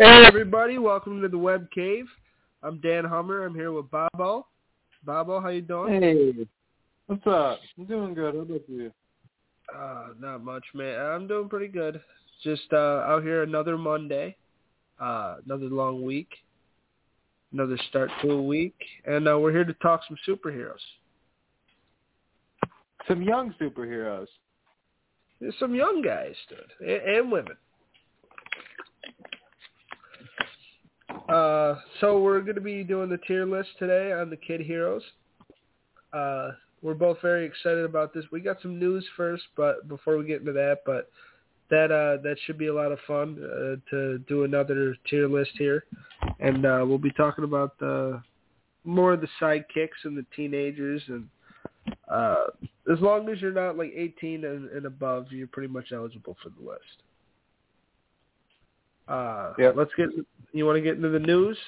[0.00, 2.04] Hey everybody, welcome to the Web Cave.
[2.62, 3.44] I'm Dan Hummer.
[3.44, 4.46] I'm here with Bobo.
[5.02, 6.00] Bobo, how you doing?
[6.00, 6.46] Hey,
[7.06, 7.58] what's up?
[7.76, 8.36] I'm doing good.
[8.36, 8.92] How about you?
[9.76, 11.00] Uh, not much, man.
[11.00, 12.00] I'm doing pretty good.
[12.44, 14.36] Just uh, out here another Monday,
[15.00, 16.30] uh, another long week,
[17.52, 20.74] another start to a week, and uh, we're here to talk some superheroes.
[23.08, 24.28] Some young superheroes.
[25.40, 27.56] There's some young guys, dude, and, and women.
[31.28, 35.02] Uh, so we're going to be doing the tier list today on the kid heroes.
[36.12, 38.24] Uh, we're both very excited about this.
[38.32, 41.10] We got some news first, but before we get into that, but
[41.70, 45.50] that uh, that should be a lot of fun uh, to do another tier list
[45.58, 45.84] here,
[46.40, 48.22] and uh, we'll be talking about the
[48.84, 51.28] more of the sidekicks and the teenagers, and
[52.10, 52.44] uh,
[52.90, 56.48] as long as you're not like 18 and, and above, you're pretty much eligible for
[56.48, 57.02] the list.
[59.08, 59.74] Uh, Yep.
[59.76, 60.08] Let's get.
[60.52, 61.58] You want to get into the news?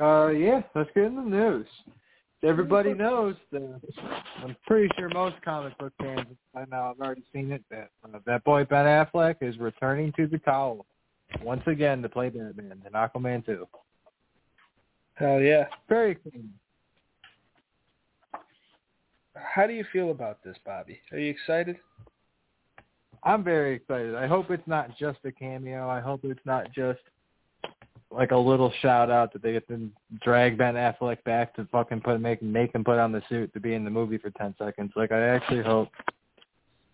[0.00, 1.66] Uh, yeah, let's get in the news.
[2.44, 3.80] Everybody knows that.
[4.42, 7.64] I'm pretty sure most comic book fans by now have already seen it.
[7.70, 10.86] That uh, that boy Ben Affleck is returning to the cowl
[11.42, 13.66] once again to play Batman in Aquaman 2.
[15.14, 15.64] Hell yeah!
[15.88, 16.42] Very cool.
[19.34, 21.00] How do you feel about this, Bobby?
[21.10, 21.76] Are you excited?
[23.24, 24.14] I'm very excited.
[24.14, 25.88] I hope it's not just a cameo.
[25.88, 27.00] I hope it's not just
[28.10, 29.90] like a little shout out that they get to
[30.22, 33.60] drag Ben Affleck back to fucking put make make him put on the suit to
[33.60, 34.92] be in the movie for ten seconds.
[34.96, 35.88] Like I actually hope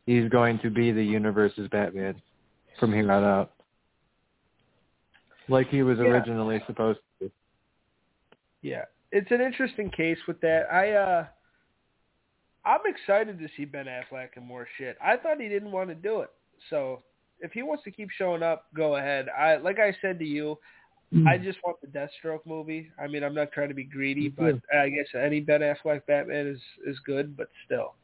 [0.06, 2.20] he's going to be the universe's Batman
[2.80, 3.52] from here on out.
[5.48, 6.06] Like he was Yeah.
[6.06, 7.30] originally supposed to.
[8.62, 10.72] Yeah, it's an interesting case with that.
[10.72, 11.26] I uh,
[12.64, 14.96] I'm excited to see Ben Affleck in more shit.
[15.02, 16.30] I thought he didn't want to do it,
[16.70, 17.02] so
[17.40, 19.28] if he wants to keep showing up, go ahead.
[19.28, 20.58] I like I said to you,
[21.26, 22.90] I just want the Deathstroke movie.
[22.98, 24.56] I mean, I'm not trying to be greedy, but.
[24.76, 27.94] I guess any Ben Affleck Batman is is good, but still.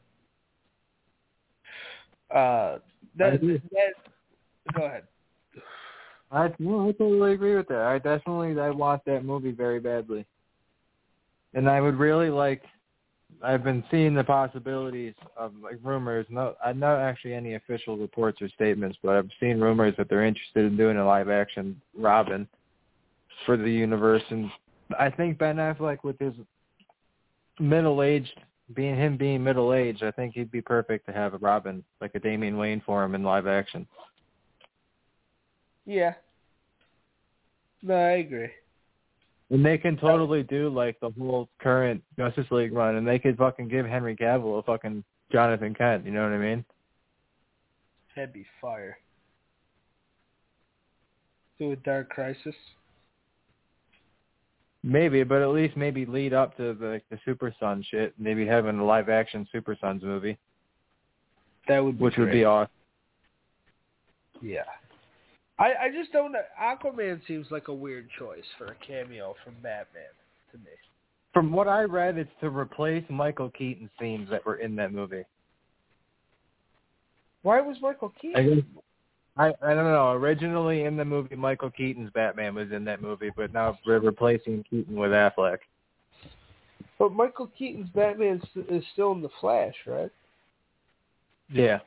[2.33, 2.79] Uh,
[3.17, 3.93] that, that
[4.73, 5.03] go ahead.
[6.31, 7.81] I no, I totally agree with that.
[7.81, 10.25] I definitely I want that movie very badly.
[11.53, 12.63] And I would really like
[13.43, 18.41] I've been seeing the possibilities of like rumors, no uh, not actually any official reports
[18.41, 22.47] or statements, but I've seen rumors that they're interested in doing a live action Robin
[23.45, 24.49] for the universe and
[24.99, 26.33] I think Ben Affleck with his
[27.59, 28.39] middle aged
[28.75, 32.11] being him being middle aged, I think he'd be perfect to have a Robin, like
[32.15, 33.85] a Damian Wayne for him in live action.
[35.85, 36.13] Yeah.
[37.81, 38.49] No, I agree.
[39.49, 43.37] And they can totally do like the whole current Justice League run, and they could
[43.37, 46.05] fucking give Henry Cavill a fucking Jonathan Kent.
[46.05, 46.63] You know what I mean?
[48.15, 48.97] That'd be fire.
[51.59, 52.55] Do a Dark Crisis.
[54.83, 58.13] Maybe, but at least maybe lead up to the the Super Son shit.
[58.17, 60.37] Maybe having a live action Super Sons movie,
[61.67, 62.71] That would be which would be awesome.
[64.41, 64.63] Yeah.
[65.59, 66.41] I, I just don't know.
[66.59, 70.01] Aquaman seems like a weird choice for a cameo from Batman
[70.51, 70.71] to me.
[71.33, 75.23] From what I read, it's to replace Michael Keaton's scenes that were in that movie.
[77.43, 78.65] Why was Michael I Keaton?
[79.41, 80.11] I I don't know.
[80.11, 84.63] Originally in the movie, Michael Keaton's Batman was in that movie, but now we're replacing
[84.69, 85.57] Keaton with Affleck.
[86.99, 90.11] But Michael Keaton's Batman is still in the Flash, right?
[91.51, 91.79] Yeah,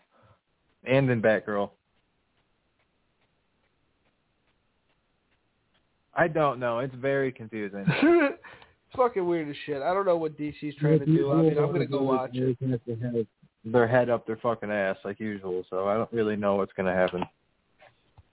[0.82, 1.70] and in Batgirl.
[6.16, 6.80] I don't know.
[6.80, 7.86] It's very confusing.
[8.96, 9.80] fucking weird as shit.
[9.80, 11.30] I don't know what DC's trying to do.
[11.30, 12.56] I mean, I'm gonna go watch it.
[12.60, 13.26] They have have
[13.64, 16.92] Their head up their fucking ass like usual, so I don't really know what's gonna
[16.92, 17.24] happen.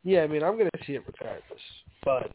[0.03, 1.61] Yeah, I mean, I'm gonna see it regardless.
[2.03, 2.31] But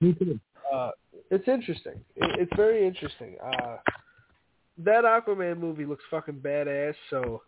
[0.00, 0.38] Me too.
[0.72, 0.90] uh,
[1.30, 2.00] it's interesting.
[2.16, 3.36] It, it's very interesting.
[3.42, 3.76] Uh,
[4.78, 6.94] that Aquaman movie looks fucking badass.
[7.10, 7.42] So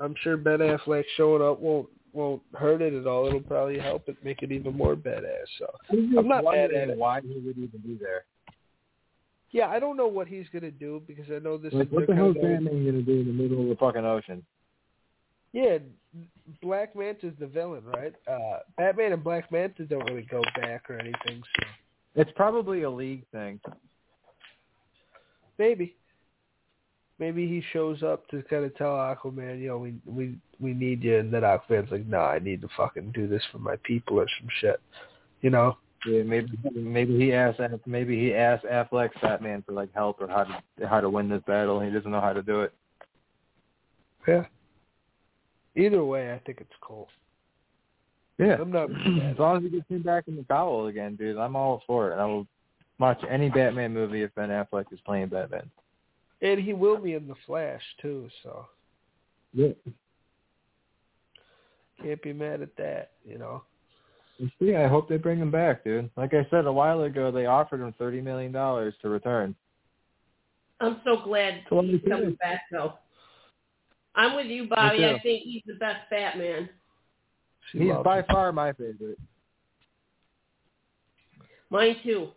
[0.00, 3.26] I'm sure Ben Affleck showing up won't won't hurt it at all.
[3.26, 5.44] It'll probably help it make it even more badass.
[5.58, 6.98] So I'm not mad at it.
[6.98, 8.24] Why he would even be there?
[9.50, 12.06] yeah, I don't know what he's gonna do because I know this Like, is what
[12.06, 14.44] the hell is kinda Batman gonna do in the middle of the fucking ocean?
[15.56, 15.78] Yeah,
[16.60, 18.12] Black Manta's the villain, right?
[18.30, 21.42] Uh, Batman and Black Manta don't really go back or anything.
[21.42, 21.66] So
[22.14, 23.58] It's probably a league thing.
[25.58, 25.96] maybe.
[27.18, 31.02] Maybe he shows up to kind of tell Aquaman, you know, we we we need
[31.02, 34.20] you, and then Aquaman's like, no, I need to fucking do this for my people
[34.20, 34.78] or some shit,
[35.40, 35.78] you know?
[36.06, 40.44] Yeah, maybe maybe he asked maybe he asked Affleck's Batman for like help or how
[40.44, 41.80] to how to win this battle.
[41.80, 42.74] He doesn't know how to do it.
[44.28, 44.44] Yeah.
[45.76, 47.08] Either way, I think it's cool.
[48.38, 48.56] Yeah.
[48.60, 48.90] I'm not.
[49.30, 52.12] as long as he gets him back in the cowl again, dude, I'm all for
[52.12, 52.16] it.
[52.16, 52.46] I will
[52.98, 55.70] watch any Batman movie if Ben Affleck is playing Batman.
[56.42, 58.66] And he will be in the Flash too, so
[59.54, 59.72] Yeah.
[62.02, 63.12] can't be mad at that.
[63.24, 63.62] You know.
[64.38, 66.10] You See, I hope they bring him back, dude.
[66.16, 69.54] Like I said a while ago, they offered him thirty million dollars to return.
[70.80, 72.94] I'm so glad So let me he's coming back though.
[74.16, 75.04] I'm with you, Bobby.
[75.04, 76.68] I think he's the best Batman.
[77.70, 78.24] She He's by him.
[78.30, 79.18] far my favorite.
[81.70, 82.28] Mine too.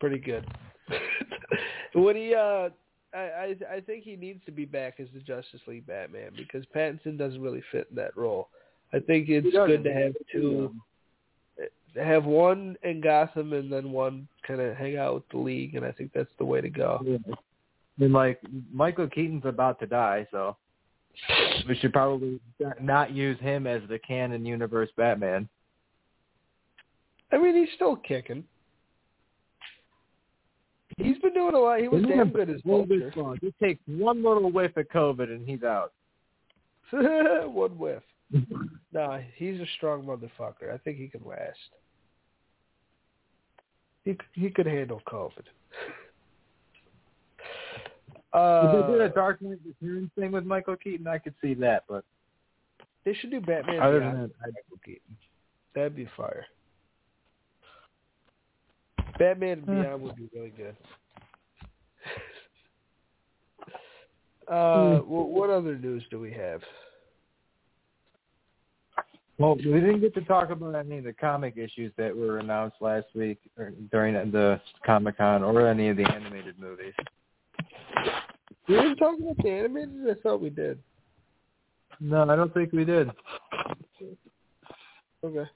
[0.00, 0.46] pretty good.
[1.94, 2.34] Would he?
[2.34, 2.68] Uh,
[3.12, 6.64] I, I I think he needs to be back as the Justice League Batman because
[6.74, 8.48] Pattinson doesn't really fit in that role.
[8.92, 10.74] I think it's good to have two,
[11.94, 15.74] to have one in Gotham and then one kind of hang out with the League,
[15.74, 17.00] and I think that's the way to go.
[17.04, 17.34] Yeah.
[17.98, 18.40] And like
[18.72, 20.56] Michael Keaton's about to die, so
[21.68, 22.40] we should probably
[22.80, 25.48] not use him as the canon universe Batman.
[27.32, 28.44] I mean, he's still kicking.
[30.98, 31.80] He's been doing a lot.
[31.80, 33.12] He was damn good as Vulture.
[33.42, 35.92] Just takes one little whiff of COVID and he's out.
[36.90, 38.02] one whiff.
[38.92, 40.72] Nah, he's a strong motherfucker.
[40.72, 41.58] I think he can last.
[44.04, 45.44] He he could handle COVID.
[48.34, 51.54] If they did a Uh, Dark Knight Returns thing with Michael Keaton, I could see
[51.54, 52.04] that, but
[53.04, 55.16] they should do Batman Other than Michael Keaton.
[55.74, 56.46] That'd be fire.
[59.18, 59.80] Batman Hmm.
[59.82, 60.76] Beyond would be really good.
[64.48, 65.06] Uh, Hmm.
[65.06, 66.62] wh- what other news do we have?
[69.38, 72.76] well, we didn't get to talk about any of the comic issues that were announced
[72.80, 76.94] last week or during the Comic Con or any of the animated movies.
[78.68, 80.08] We didn't talk about the animated.
[80.10, 80.78] I thought we did.
[82.00, 83.10] No, I don't think we did.
[85.24, 85.48] Okay.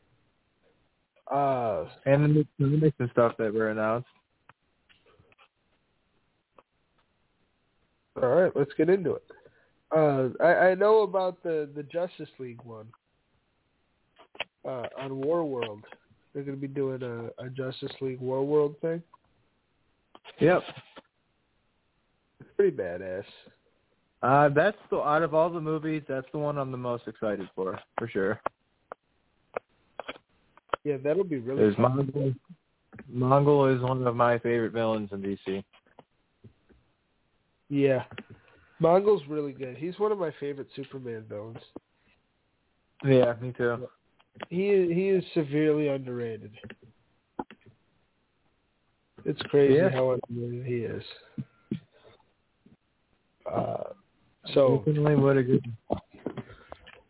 [1.31, 4.09] Uh, And the new comics and stuff that were announced.
[8.23, 9.23] all right, let's get into it.
[9.97, 12.87] Uh, I, I know about the the Justice League one.
[14.63, 15.81] Uh, on Warworld,
[16.35, 19.03] they're going to be doing a, a Justice League Warworld thing.
[20.39, 20.63] Yep.
[22.61, 23.25] Pretty badass.
[24.23, 27.49] Uh, that's the out of all the movies, that's the one I'm the most excited
[27.57, 28.39] for, for sure.
[30.85, 32.13] Yeah, that'll be really fun.
[32.13, 32.37] Mongul,
[33.11, 35.65] Mongul is one of my favorite villains in DC.
[37.71, 38.05] Yeah,
[38.79, 39.79] Mongul's really good.
[39.79, 41.65] He's one of my favorite Superman villains.
[43.03, 43.89] Yeah, me too.
[44.51, 46.53] He is, he is severely underrated.
[49.25, 49.89] It's crazy Yeah.
[49.89, 51.03] how underrated he is.
[53.53, 53.83] Uh,
[54.55, 55.17] so Definitely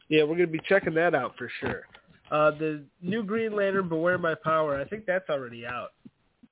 [0.09, 1.83] yeah, we're gonna be checking that out for sure.
[2.31, 4.81] Uh, the new Green Lantern, Beware My Power.
[4.81, 5.91] I think that's already out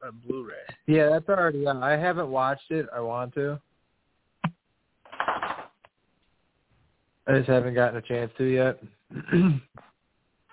[0.05, 0.55] on Blu-ray.
[0.87, 1.83] Yeah, that's already out.
[1.83, 2.87] I haven't watched it.
[2.95, 3.61] I want to.
[7.27, 8.81] I just haven't gotten a chance to yet.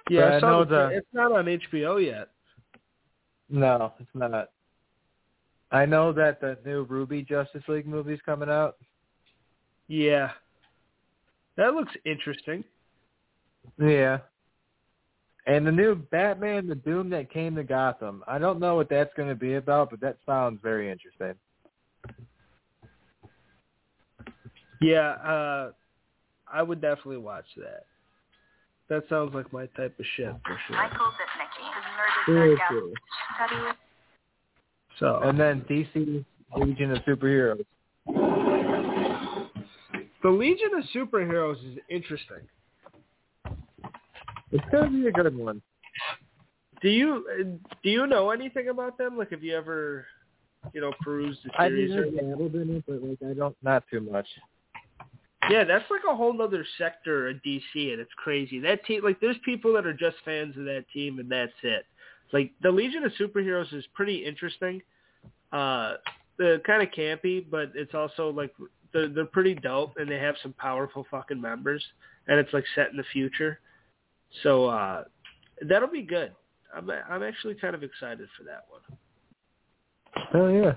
[0.08, 2.30] Yeah, I I saw know the, the- it's not on HBO yet.
[3.50, 4.50] no, it's not.
[5.72, 8.76] I know that the new RWBY Justice League movie's coming out.
[9.88, 10.32] Yeah,
[11.58, 12.64] that looks interesting.
[13.80, 14.20] Yeah.
[15.48, 18.24] And the new Batman, the Doom that came to Gotham.
[18.28, 21.36] I don't know what that's going to be about, but that sounds very interesting.
[24.82, 25.72] Yeah, uh,
[26.52, 27.86] I would definitely watch that.
[28.90, 30.78] That sounds like my type of shit for sure.
[30.78, 31.84] Michael Zipnicki has
[32.28, 32.92] Very murdered cool.
[33.36, 33.78] Study
[35.00, 36.26] So And then DC
[36.56, 37.66] Legion of Superheroes.
[40.26, 42.42] The Legion of Superheroes is interesting.
[44.52, 45.62] It's going to be a good one.
[46.82, 49.20] Do you do you know anything about them?
[49.20, 50.08] Like, have you ever,
[50.74, 51.92] you know, perused the I series?
[51.92, 54.26] mean, or I've dabbled in it, but like I don't, not too much.
[55.52, 58.60] Yeah, that's like a whole other sector of DC, and it's crazy.
[58.62, 61.86] That team, like, there's people that are just fans of that team, and that's it.
[62.34, 64.82] Like, the Legion of Superheroes is pretty interesting.
[65.52, 65.98] Uh,
[66.40, 68.52] they're kind of campy, but it's also like
[68.96, 71.84] they're they're pretty dope, and they have some powerful fucking members,
[72.28, 73.60] and it's like set in the future.
[74.42, 75.04] So uh,
[75.62, 76.32] that'll be good.
[76.76, 78.82] I'm I'm actually kind of excited for that one.
[80.34, 80.74] Oh yeah.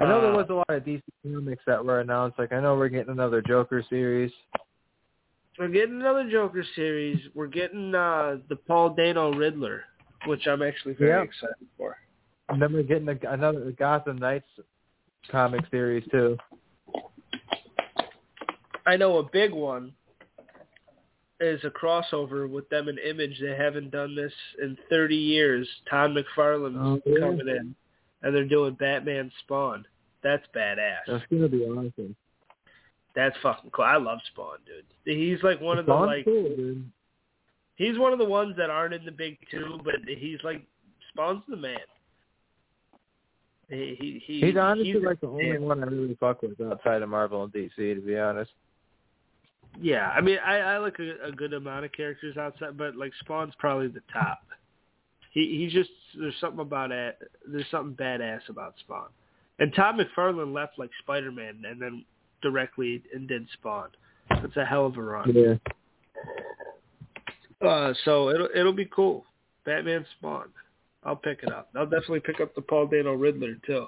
[0.00, 2.38] I know there Uh, was a lot of DC comics that were announced.
[2.38, 4.32] Like I know we're getting another Joker series.
[5.58, 7.18] We're getting another Joker series.
[7.34, 9.82] We're getting uh, the Paul Dano Riddler,
[10.26, 11.22] which I'm actually very Yeah.
[11.22, 11.96] excited for.
[12.48, 14.46] And then we're getting a, another Gotham Knights
[15.30, 16.36] comic series too.
[18.86, 19.92] I know a big one
[21.40, 23.38] is a crossover with them and Image.
[23.40, 24.32] They haven't done this
[24.62, 25.68] in 30 years.
[25.88, 27.20] Todd McFarlane's Oh, yeah.
[27.20, 27.74] coming in,
[28.22, 29.84] and they're doing Batman Spawn.
[30.22, 31.00] That's badass.
[31.06, 32.16] That's gonna be awesome.
[33.14, 33.84] That's fucking cool.
[33.84, 34.84] I love Spawn, dude.
[35.04, 36.76] He's like one of the Spawn's like cool,
[37.76, 40.64] he's one of the ones that aren't in the big two, but he's like
[41.12, 41.78] Spawn's the man.
[43.68, 45.58] He he, he He's honestly he's- like the only yeah.
[45.58, 48.50] one I really fuck with outside of Marvel and DC, to be honest.
[49.80, 53.12] Yeah, I mean, I, I like a, a good amount of characters outside, but like
[53.20, 54.40] Spawn's probably the top.
[55.30, 57.18] He he's just there's something about it.
[57.46, 59.08] There's something badass about Spawn.
[59.58, 62.04] And Todd McFarlane left like Spider Man and then
[62.42, 63.88] directly and did Spawn.
[64.30, 65.32] That's a hell of a run.
[65.34, 65.54] Yeah.
[67.66, 69.24] Uh, so it'll it'll be cool.
[69.64, 70.48] Batman Spawn.
[71.08, 71.70] I'll pick it up.
[71.74, 73.86] I'll definitely pick up the Paul Dano Riddler too.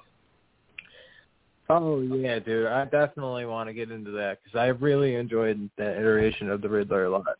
[1.68, 2.66] Oh yeah, dude.
[2.66, 6.68] I definitely want to get into that because I really enjoyed that iteration of the
[6.70, 7.36] Riddler a lot.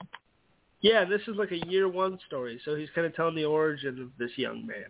[0.83, 4.03] Yeah, this is like a year one story, so he's kind of telling the origin
[4.03, 4.85] of this young man.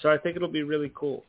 [0.00, 1.24] So I think it'll be really cool.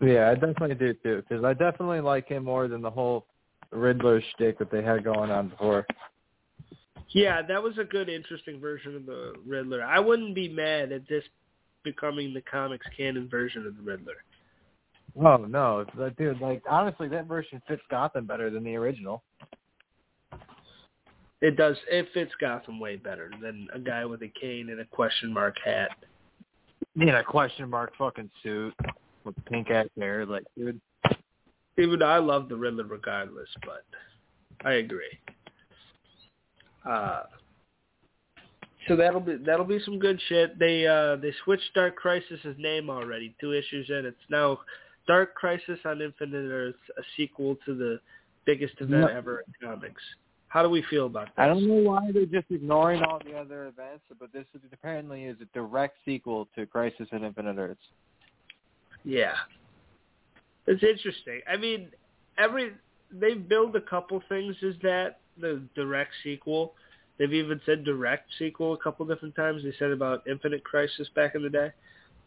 [0.00, 3.26] Yeah, I definitely do too because I definitely like him more than the whole
[3.72, 5.84] Riddler shtick that they had going on before.
[7.08, 9.82] Yeah, that was a good, interesting version of the Riddler.
[9.82, 11.24] I wouldn't be mad at this
[11.84, 14.24] becoming the comics canon version of the Riddler.
[15.20, 16.40] Oh no, that dude!
[16.40, 19.22] Like honestly, that version fits Gotham better than the original.
[21.42, 21.76] It does.
[21.90, 25.56] It fits Gotham way better than a guy with a cane and a question mark
[25.62, 25.90] hat.
[26.94, 28.74] Yeah, a question mark fucking suit
[29.24, 30.80] with pink ass hair, like dude.
[31.78, 33.84] Even I love the Riddler regardless, but
[34.64, 35.18] I agree.
[36.88, 37.22] Uh,
[38.88, 40.58] so that'll be that'll be some good shit.
[40.58, 44.06] They uh they switched Dark Crisis's name already, two issues in.
[44.06, 44.60] It's now
[45.06, 48.00] Dark Crisis on Infinite Earth, a sequel to the
[48.44, 49.16] biggest event Yeah.
[49.16, 50.02] ever in comics.
[50.48, 51.34] How do we feel about this?
[51.38, 55.24] I don't know why they're just ignoring all the other events, but this is, apparently
[55.24, 57.80] is a direct sequel to Crisis on Infinite Earths.
[59.02, 59.32] Yeah.
[60.66, 61.40] It's interesting.
[61.50, 61.88] I mean,
[62.38, 62.72] every
[63.10, 66.74] they've built a couple things as that the direct sequel.
[67.18, 69.62] They've even said direct sequel a couple different times.
[69.62, 71.70] They said about Infinite Crisis back in the day.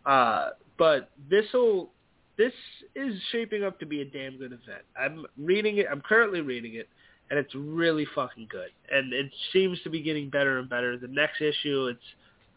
[0.05, 1.89] Uh, but this'll
[2.37, 2.53] this
[2.95, 4.83] is shaping up to be a damn good event.
[4.99, 5.85] I'm reading it.
[5.89, 6.89] I'm currently reading it,
[7.29, 8.69] and it's really fucking good.
[8.91, 10.97] And it seems to be getting better and better.
[10.97, 11.99] The next issue, it's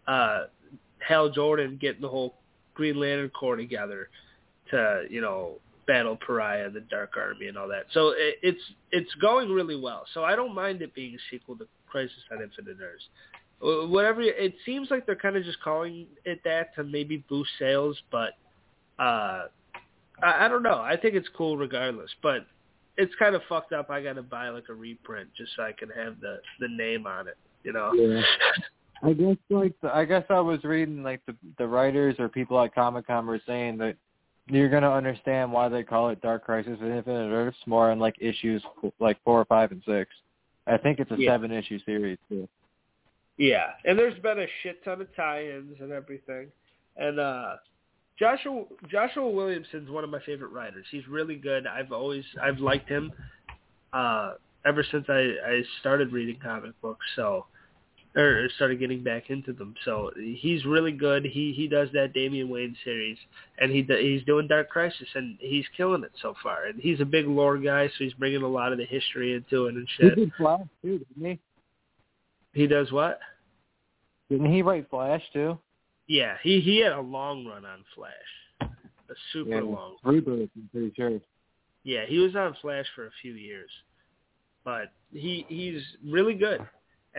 [0.09, 0.47] uh,
[0.99, 2.35] Hal Jordan getting the whole
[2.75, 4.09] Green Lantern Corps together
[4.71, 7.87] to you know battle Pariah, the Dark Army, and all that.
[7.93, 10.05] So it, it's it's going really well.
[10.13, 13.05] So I don't mind it being a sequel to Crisis on Infinite Earths.
[13.61, 18.01] Whatever it seems like they're kind of just calling it that to maybe boost sales,
[18.11, 18.35] but
[19.01, 19.47] uh,
[20.23, 20.81] I, I don't know.
[20.81, 22.47] I think it's cool regardless, but
[22.97, 23.91] it's kind of fucked up.
[23.91, 27.07] I got to buy like a reprint just so I can have the the name
[27.07, 27.37] on it.
[27.65, 27.93] You know.
[27.95, 28.23] Yeah.
[29.03, 32.61] I guess like the, I guess I was reading like the the writers or people
[32.61, 33.97] at Comic Con were saying that
[34.49, 38.17] you're gonna understand why they call it Dark Crisis and Infinite Earths more in like
[38.21, 38.63] issues
[38.99, 40.11] like four, five, and six.
[40.69, 41.31] I think it's a Yeah.
[41.33, 42.49] seven issue series too.
[43.37, 46.51] Yeah, and there's been a shit ton of tie-ins and everything.
[46.97, 47.57] And uh
[48.19, 50.87] Joshua Joshua Williamson's one of my favorite writers.
[50.91, 51.67] He's really good.
[51.67, 53.13] I've always I've liked him
[53.93, 54.35] uh
[54.67, 57.07] ever since I I started reading comic books.
[57.17, 57.47] So
[58.17, 59.75] or started getting back into them.
[59.85, 61.25] So he's really good.
[61.25, 63.19] He he does that Damian Wayne series,
[63.59, 66.65] and he he's doing Dark Crisis, and he's killing it so far.
[66.67, 69.67] And he's a big lore guy, so he's bringing a lot of the history into
[69.67, 70.15] it and shit.
[70.15, 71.39] He did Flash too, didn't
[72.53, 73.21] He He does what?
[74.31, 75.59] Didn't he write Flash too?
[76.07, 78.13] Yeah, he he had a long run on Flash,
[78.63, 79.97] a super Yeah, long.
[80.03, 81.21] Rebirth, I'm pretty sure.
[81.85, 83.71] Yeah, he was on Flash for a few years,
[84.65, 86.67] but he he's really good,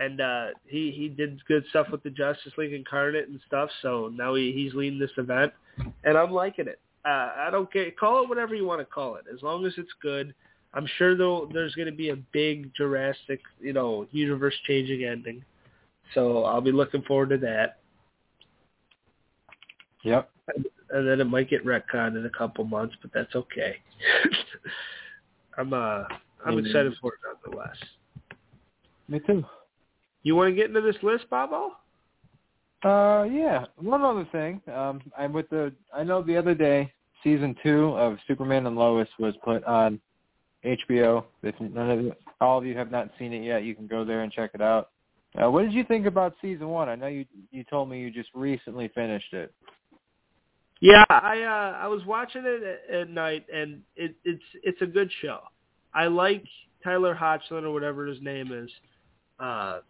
[0.00, 3.70] and uh he he did good stuff with the Justice League Incarnate and stuff.
[3.82, 5.52] So now he he's leading this event,
[6.04, 6.80] and I'm liking it.
[7.04, 7.90] Uh, I don't care.
[7.92, 10.34] Call it whatever you want to call it, as long as it's good.
[10.72, 15.44] I'm sure though there's going to be a big Jurassic, you know, universe changing ending.
[16.14, 17.78] So I'll be looking forward to that.
[20.02, 20.30] Yep.
[20.90, 23.76] and then it might get retconned in a couple months, but that's okay.
[25.58, 26.04] I'm uh
[26.44, 27.76] I'm excited for it nonetheless.
[29.08, 29.44] Me too.
[30.22, 31.72] You want to get into this list, Bobo?
[32.82, 33.66] Uh, yeah.
[33.76, 34.60] One other thing.
[34.72, 35.72] Um, I'm with the.
[35.94, 40.00] I know the other day, season two of Superman and Lois was put on
[40.64, 41.24] HBO.
[41.42, 44.04] If none of you, all of you have not seen it yet, you can go
[44.04, 44.90] there and check it out.
[45.40, 46.88] Uh, what did you think about season one?
[46.88, 49.54] I know you you told me you just recently finished it.
[50.80, 54.86] Yeah, I uh I was watching it at, at night, and it it's it's a
[54.86, 55.40] good show.
[55.94, 56.44] I like
[56.82, 58.70] Tyler Hoechlin or whatever his name is.
[59.38, 59.80] Uh,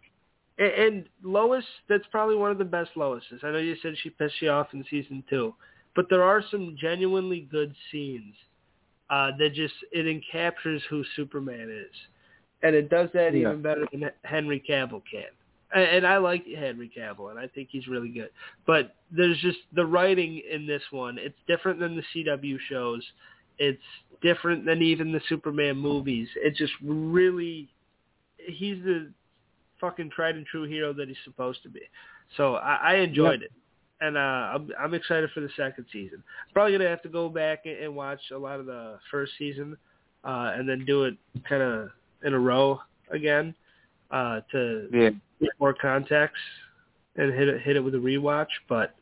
[0.57, 3.43] And, and Lois, that's probably one of the best Loises.
[3.43, 5.53] I know you said she pissed you off in season two,
[5.95, 8.35] but there are some genuinely good scenes
[9.09, 11.95] uh, that just it encaptures who Superman is,
[12.63, 13.49] and it does that Yeah.
[13.49, 15.25] even better than Henry Cavill can.
[15.73, 18.29] And, and I like Henry Cavill, and I think he's really good.
[18.65, 21.17] But there's just the writing in this one.
[21.17, 23.03] It's different than the CW shows.
[23.57, 23.81] It's
[24.21, 26.27] different than even the Superman movies.
[26.37, 27.69] It's just really,
[28.37, 29.11] he's the
[29.81, 31.81] fucking tried and true hero that he's supposed to be.
[32.37, 33.51] So I, I enjoyed it,
[33.99, 36.23] and uh, I'm, I'm excited for the second season.
[36.53, 39.75] Probably gonna have to go back and, and watch a lot of the first season,
[40.23, 41.15] uh, and then do it
[41.49, 41.89] kind of
[42.23, 43.53] in a row again
[44.11, 45.09] uh, to Yeah.
[45.41, 46.37] get more context
[47.17, 48.47] and hit it hit it with a rewatch.
[48.69, 48.95] But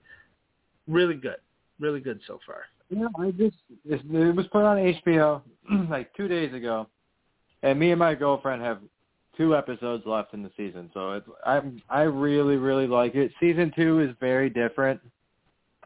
[0.88, 1.38] really good,
[1.80, 2.64] really good so far.
[2.90, 3.56] Yeah, I just
[3.86, 5.42] it was put on HBO
[5.90, 6.88] like two days ago,
[7.62, 8.80] and me and my girlfriend have
[9.40, 10.92] two episodes left in the season.
[10.94, 13.32] So it's I I really really like it.
[13.40, 15.00] Season two is very different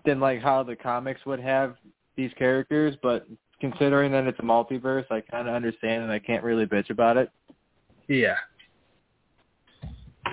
[0.05, 1.75] than like how the comics would have
[2.15, 3.27] these characters, but
[3.62, 7.15] considering that it's a multiverse, I kind of understand and I can't really bitch about
[7.15, 7.31] it.
[8.07, 8.36] Yeah.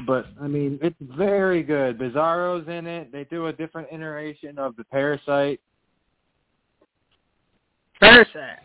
[0.07, 1.99] But I mean, it's very good.
[1.99, 3.13] Bizarro's in it.
[3.13, 5.61] They do a different iteration of the Parasite.
[8.01, 8.61] Parasite.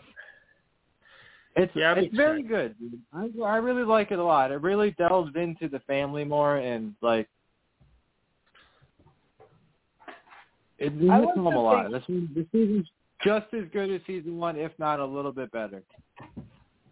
[1.56, 2.76] It's Yeah, it's very good.
[2.80, 3.00] Dude.
[3.14, 4.52] I I really like it a lot.
[4.52, 7.30] It really delves into the family more and like
[10.78, 11.92] it hits I like home a lot.
[11.92, 12.04] This
[12.36, 12.88] this season's
[13.24, 15.82] just as good as season one, if not a little bit better.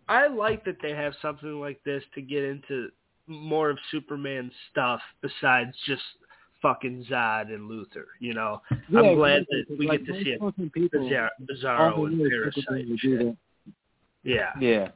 [0.08, 2.90] I like that they have something like this to get into
[3.28, 6.02] more of Superman's stuff besides just
[6.62, 8.06] fucking Zod and Luthor.
[8.20, 10.42] You know, I'm glad that we get to see it.
[10.42, 13.38] Bizarro, Bizarro and they know is Parasite.
[14.24, 14.52] Yeah.
[14.60, 14.90] Yeah.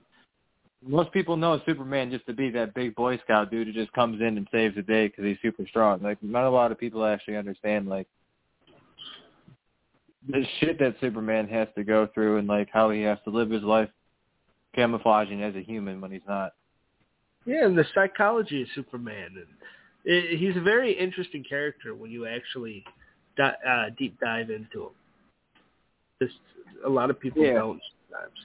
[0.86, 4.22] Most people know Superman just to be that big Boy Scout dude who just comes
[4.22, 6.02] in and saves the day because he's super strong.
[6.02, 8.08] Like, not a lot of people actually understand, like,
[10.30, 13.50] the shit that Superman has to go through and, like, how he has to live
[13.50, 13.90] his life
[14.76, 16.54] camouflaging as a human when he's not.
[17.46, 19.48] Yeah, and the psychology of Superman, and
[20.06, 22.84] it, he's a very interesting character when you actually
[23.36, 24.90] di- uh, deep dive into him.
[26.22, 26.36] Just
[26.86, 27.54] a lot of people Yeah.
[27.54, 28.38] don't sometimes,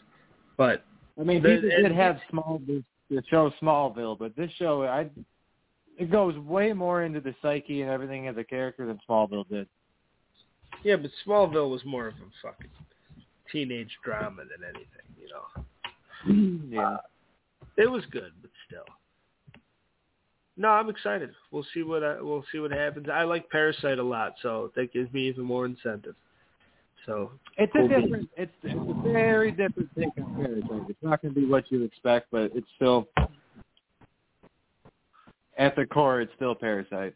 [0.56, 0.84] but
[1.18, 4.84] I mean, The- people and- did have small the, the show Smallville, but this show,
[4.84, 5.10] I
[5.98, 9.68] it goes way more into the psyche and everything as a character than Smallville did.
[10.82, 12.70] yeah, but Smallville was more of a fucking
[13.50, 16.70] teenage drama than anything, you know.
[16.76, 16.88] yeah.
[16.94, 16.98] Uh,
[17.76, 18.84] it was good, but still.
[20.56, 21.30] No, I'm excited.
[21.50, 23.08] We'll see what I, we'll see what happens.
[23.12, 26.14] I like Parasite a lot, so that gives me even more incentive.
[27.06, 28.28] So It's Cool a different.
[28.36, 30.88] It's, it's a very different take on Parasite.
[30.88, 33.08] It's not going to be what you expect, but it's still
[35.58, 36.20] at the core.
[36.20, 37.14] It's still Parasite.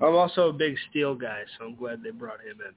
[0.00, 2.72] I'm also a big Steel guy, so I'm glad they brought him in.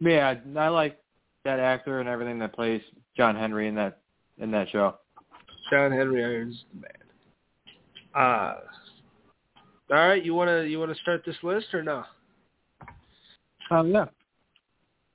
[0.00, 0.98] Yeah, I like
[1.44, 2.80] that actor and everything that plays
[3.16, 3.98] John Henry in that
[4.38, 4.94] in that show.
[5.70, 6.92] John Henry Irons is the man.
[8.14, 8.60] Uh
[9.90, 12.04] all right, you wanna you wanna start this list or no?
[13.70, 14.06] Oh yeah.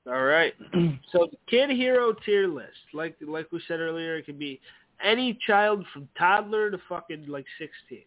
[0.08, 0.54] All right.
[1.12, 4.60] So the kid hero tier list, like like we said earlier, it can be
[5.04, 8.06] any child from toddler to fucking like sixteen.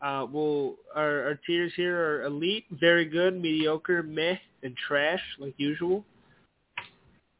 [0.00, 5.54] Uh, well, our, our tiers here are elite, very good, mediocre, meh, and trash, like
[5.56, 6.04] usual.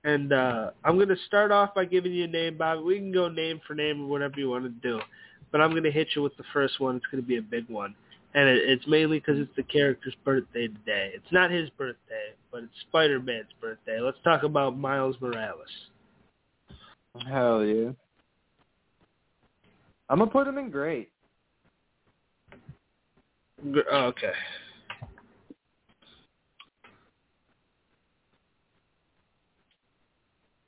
[0.04, 2.82] And uh, I'm to start off by giving you a name, Bobby.
[2.82, 4.98] We can go name for name or whatever you want to do.
[5.52, 6.96] But I'm to hit you with the first one.
[6.96, 7.94] It's to be a big one.
[8.34, 11.12] And it, it's mainly because it's the character's birthday today.
[11.14, 14.00] It's not his birthday, but it's Spider-Man's birthday.
[14.00, 15.68] Let's talk about Miles Morales.
[17.28, 17.90] Hell yeah.
[20.08, 21.10] I'm gonna put him in great.
[23.70, 24.32] Gr- oh, okay.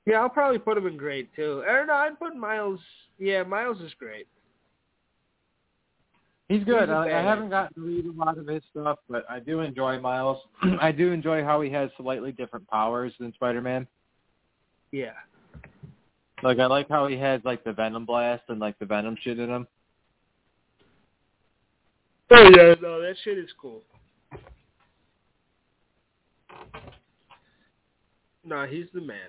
[0.07, 1.64] Yeah, I'll probably put him in great too.
[1.66, 2.81] Or no, I'd put Miles.
[3.18, 4.29] Yeah, Miles is great.
[6.48, 6.88] He's good.
[6.88, 9.61] He's I, I haven't gotten to read a lot of his stuff, but I do
[9.61, 10.38] enjoy Miles.
[10.80, 13.87] I do enjoy how he has slightly different powers than Spider-Man.
[14.92, 15.12] Yeah.
[16.42, 19.38] Like I like how he has like the Venom blast and like the Venom shit
[19.38, 19.66] in him.
[22.30, 23.82] Oh yeah, no, that shit is cool.
[28.44, 29.28] No, he's the man.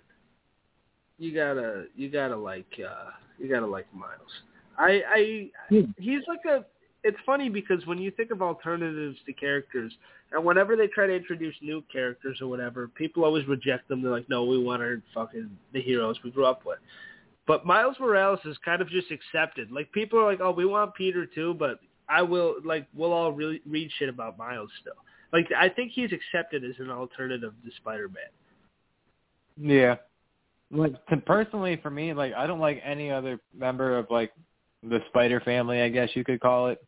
[1.17, 4.11] You gotta, you gotta like, uh, you gotta like Miles.
[4.77, 5.49] I, I,
[5.97, 6.65] he's like a.
[7.07, 9.93] It's funny because when you think of alternatives to characters,
[10.33, 14.01] and whenever they try to introduce new characters or whatever, people always reject them.
[14.01, 16.79] They're like, "No, we want our fucking the heroes we grew up with."
[17.45, 19.71] But Miles Morales is kind of just accepted.
[19.71, 23.31] Like people are like, "Oh, we want Peter too," but I will like we'll all
[23.31, 25.01] really read shit about Miles still.
[25.31, 28.31] Like I think he's accepted as an alternative to Spider-Man.
[29.57, 29.95] Yeah.
[30.71, 34.33] Like to, personally for me, like I don't like any other member of like
[34.83, 36.83] the Spider family, I guess you could call it.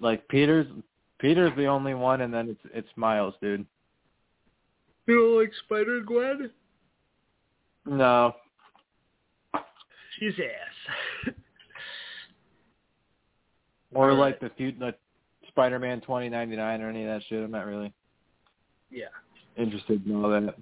[0.00, 0.66] Like Peter's
[1.18, 3.66] Peter's the only one and then it's it's Miles, dude.
[5.06, 6.50] You don't like Spider Gwen?
[7.86, 8.34] No.
[10.18, 11.34] She's ass.
[13.92, 14.94] Or like the few the
[15.48, 17.42] Spider Man twenty ninety nine or any of that shit.
[17.42, 17.92] I'm not really
[18.90, 19.06] yeah.
[19.56, 20.54] interested in all that.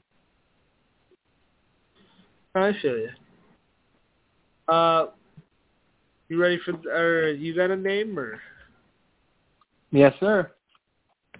[2.54, 3.10] I feel you.
[4.66, 5.06] Uh,
[6.28, 6.72] you ready for?
[6.90, 8.40] Or you got a name or
[9.90, 10.50] Yes, sir.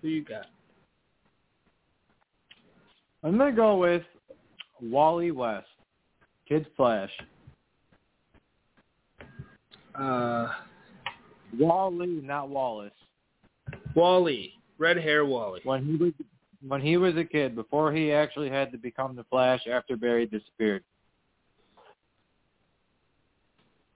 [0.01, 0.47] who you got?
[3.23, 4.03] I'm gonna go with
[4.81, 5.67] Wally West,
[6.49, 7.11] Kid Flash.
[9.95, 10.49] Uh,
[11.59, 12.93] Wally, not Wallace.
[13.95, 15.61] Wally, red hair Wally.
[15.65, 16.13] When he was
[16.67, 20.27] when he was a kid, before he actually had to become the Flash after Barry
[20.27, 20.85] disappeared.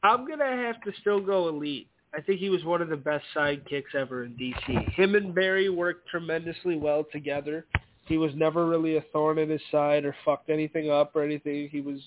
[0.03, 1.89] I'm gonna have to still go Elite.
[2.15, 4.93] I think he was one of the best sidekicks ever in DC.
[4.93, 7.67] Him and Barry worked tremendously well together.
[8.07, 11.69] He was never really a thorn in his side or fucked anything up or anything.
[11.71, 12.01] He was,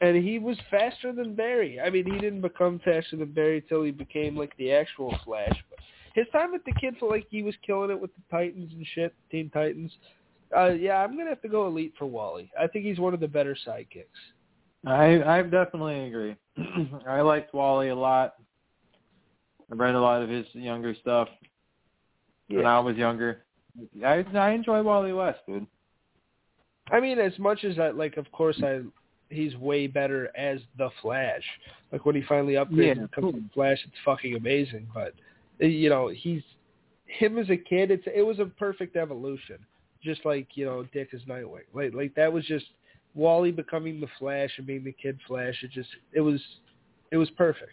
[0.00, 1.80] and he was faster than Barry.
[1.80, 5.56] I mean, he didn't become faster than Barry till he became like the actual Flash.
[5.70, 5.80] But
[6.14, 9.14] his time with the kids, like he was killing it with the Titans and shit,
[9.30, 9.90] Teen Titans.
[10.56, 12.50] Uh, yeah, I'm gonna have to go Elite for Wally.
[12.58, 14.04] I think he's one of the better sidekicks.
[14.86, 16.36] I I definitely agree.
[17.08, 18.34] I liked Wally a lot.
[19.70, 21.28] I read a lot of his younger stuff
[22.48, 23.42] when I was younger.
[24.04, 25.66] I I enjoy Wally West, dude.
[26.90, 28.82] I mean, as much as I like, of course, I
[29.28, 31.42] he's way better as the Flash.
[31.92, 34.86] Like when he finally upgrades Yeah, and becomes the Flash, it's fucking amazing.
[34.94, 35.14] But
[35.58, 36.42] you know, he's
[37.06, 37.90] him as a kid.
[37.90, 39.58] It's it was a perfect evolution,
[40.02, 41.64] just like you know Dick is Nightwing.
[41.74, 42.66] Like like that was just
[43.14, 45.62] Wally becoming the Flash and being the Kid Flash.
[45.62, 46.40] It just it was
[47.10, 47.72] it was perfect.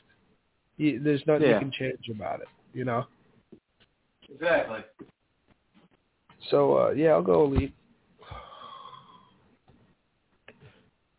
[0.77, 1.55] You, there's nothing Yeah.
[1.55, 2.47] you can change about it.
[2.73, 3.05] You know.
[4.33, 4.79] Exactly.
[6.49, 7.73] So uh yeah, I'll go Elite.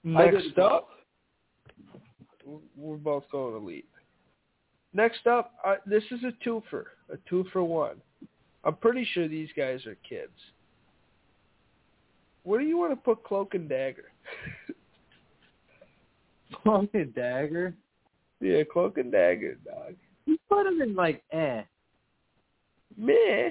[0.02, 0.88] Next up,
[2.76, 3.88] we're both going Elite.
[4.92, 7.96] Next up, uh, this is a twofer, a two for one.
[8.64, 10.30] I'm pretty sure these guys are kids.
[12.44, 14.12] Where do you want to put Cloak and Dagger?
[16.62, 17.74] Cloak and Dagger.
[18.40, 19.94] Yeah, Cloak and Dagger, dog.
[20.26, 21.62] You put him in like eh.
[22.96, 23.50] Meh.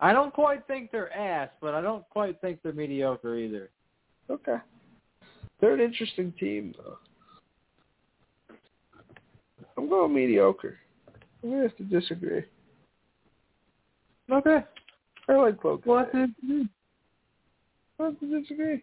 [0.00, 3.70] I don't quite think they're ass, but I don't quite think they're mediocre either.
[4.28, 4.56] Okay.
[5.60, 6.98] They're an interesting team, though.
[9.76, 10.78] I'm going mediocre.
[11.42, 12.44] I'm gonna have to disagree.
[14.30, 14.64] Okay.
[15.28, 15.84] I like Cloak.
[15.86, 16.28] What is
[17.98, 18.82] I have to disagree.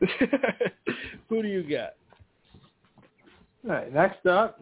[1.28, 1.94] Who do you got?
[3.64, 4.60] All right, next up,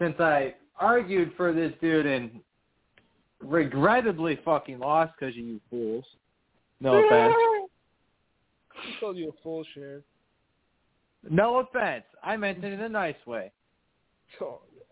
[0.00, 2.40] since I argued for this dude and
[3.40, 6.04] regrettably fucking lost because you fools.
[6.80, 7.34] No offense.
[8.76, 10.02] I called you a fool, Sharon.
[11.30, 12.04] No offense.
[12.22, 13.50] I meant it in a nice way.
[14.40, 14.82] Oh, yeah.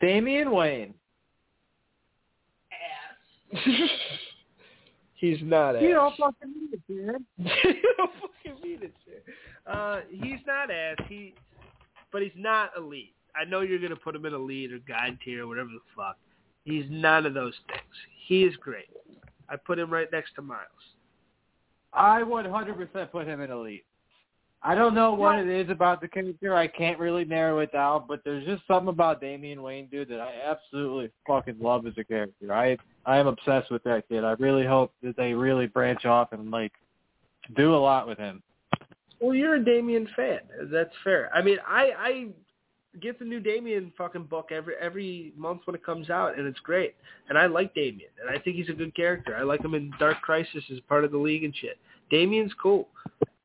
[0.00, 0.92] Damian Wayne.
[5.18, 5.82] He's not ass.
[5.82, 7.24] You don't fucking need it, dude.
[7.38, 9.22] you don't fucking mean it, Sharon.
[9.66, 10.96] Uh, he's not ass.
[11.08, 11.34] He,
[12.12, 13.14] but he's not elite.
[13.34, 16.16] I know you're gonna put him in elite or god tier or whatever the fuck.
[16.64, 17.82] He's none of those things.
[18.26, 18.88] He is great.
[19.48, 20.62] I put him right next to Miles.
[21.92, 23.84] I would 100% put him in elite.
[24.62, 26.54] I don't know what it is about the character.
[26.54, 30.20] I can't really narrow it down, but there's just something about Damian Wayne, dude, that
[30.20, 32.52] I absolutely fucking love as a character.
[32.52, 32.76] I
[33.08, 34.22] I am obsessed with that kid.
[34.22, 36.72] I really hope that they really branch off and like
[37.56, 38.42] do a lot with him.
[39.18, 40.40] Well, you're a Damian fan.
[40.70, 41.30] That's fair.
[41.34, 42.26] I mean, I I
[43.00, 46.60] get the new Damian fucking book every every month when it comes out, and it's
[46.60, 46.96] great.
[47.30, 49.34] And I like Damian, and I think he's a good character.
[49.34, 51.78] I like him in Dark Crisis as part of the league and shit.
[52.10, 52.88] Damian's cool,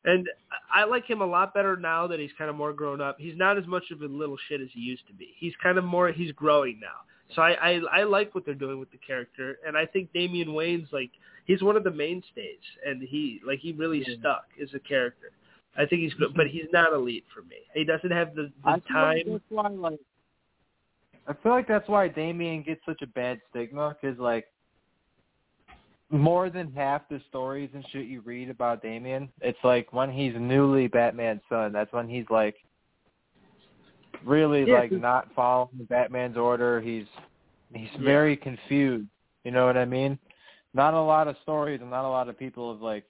[0.04, 0.28] and
[0.76, 3.15] I I like him a lot better now that he's kind of more grown up.
[3.17, 5.34] He's not as much of a little shit as he used to be.
[5.38, 6.12] He's kind of more.
[6.12, 7.06] He's growing now.
[7.36, 10.54] So I I, I like what they're doing with the character, and I think Damian
[10.54, 11.12] Wayne's like
[11.46, 14.16] he's one of the mainstays, and he like he really Yeah.
[14.20, 15.32] stuck as a character.
[15.76, 17.58] I think he's good, but he's not elite for me.
[17.74, 19.22] He doesn't have the, I the like time.
[19.26, 20.00] that's why, like,
[21.28, 24.46] I feel like that's why Damian gets such a bad stigma because, like,
[26.12, 30.34] more than half the stories and shit you read about Damian, it's like when he's
[30.38, 31.72] newly Batman's son.
[31.74, 32.56] That's when he's like
[34.26, 36.82] really Yeah, like not following Batman's order.
[36.82, 37.06] He's
[37.74, 38.02] he's Yeah.
[38.02, 39.08] very confused.
[39.44, 40.18] You know what I mean?
[40.74, 43.04] Not a lot of stories and not a lot of people have like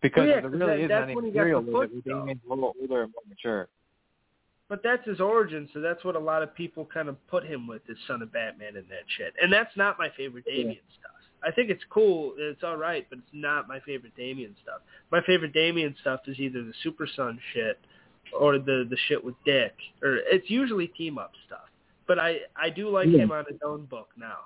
[0.00, 2.06] because Well, yeah, there really that- isn't any material with it.
[2.06, 3.68] A little older and more mature.
[4.68, 7.66] But that's his origin, so that's what a lot of people kind of put him
[7.66, 9.34] with, is Son of Batman and that shit.
[9.40, 11.12] And that's not my favorite Damian stuff.
[11.42, 14.80] I think it's cool, it's all right, but it's not my favorite Damian stuff.
[15.10, 17.78] My favorite Damian stuff is either the Super Son shit
[18.32, 21.68] or the the shit with Dick, or it's usually team up stuff.
[22.06, 23.22] But I I do like Yeah.
[23.22, 24.40] him on his own book now.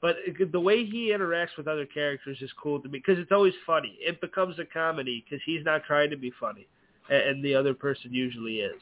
[0.00, 3.30] But it, the way he interacts with other characters is cool to me because it's
[3.32, 3.96] always funny.
[4.00, 6.66] It becomes a comedy because he's not trying to be funny,
[7.08, 8.80] and, and the other person usually is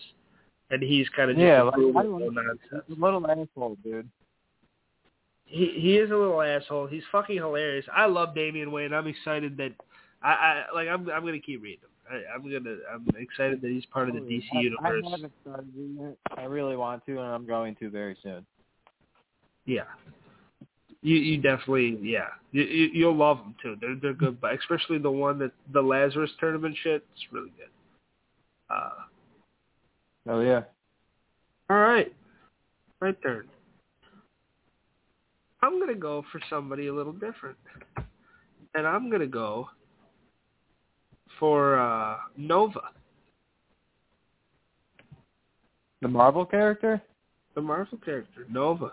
[0.70, 2.84] and he's kind of just Yeah, a like, I no nonsense.
[2.86, 4.08] He's a little asshole, dude.
[5.44, 6.86] He he is a little asshole.
[6.86, 7.84] He's fucking hilarious.
[7.92, 8.94] I love Damian Wayne.
[8.94, 9.72] I'm excited that
[10.22, 11.90] I, I like I'm I'm gonna keep reading him.
[12.10, 15.04] I, I'm gonna I'm excited that he's part of the DC I, universe.
[15.06, 16.18] I haven't started reading it.
[16.36, 18.44] I really want to, and I'm going to very soon.
[19.64, 19.84] Yeah.
[21.02, 23.76] You you definitely yeah you, you you'll love them too.
[23.80, 27.04] They're they're good, but especially the one that the Lazarus tournament shit.
[27.14, 27.68] It's really good.
[28.68, 28.90] Uh,
[30.28, 30.62] Oh yeah.
[31.70, 32.12] all right,
[33.00, 33.48] my turn.
[35.62, 37.56] I'm gonna go for somebody a little different,
[38.74, 39.68] and I'm gonna go
[41.40, 42.90] for uh, Nova,
[46.02, 47.02] The Marvel character?
[47.56, 48.92] the Marvel character Nova.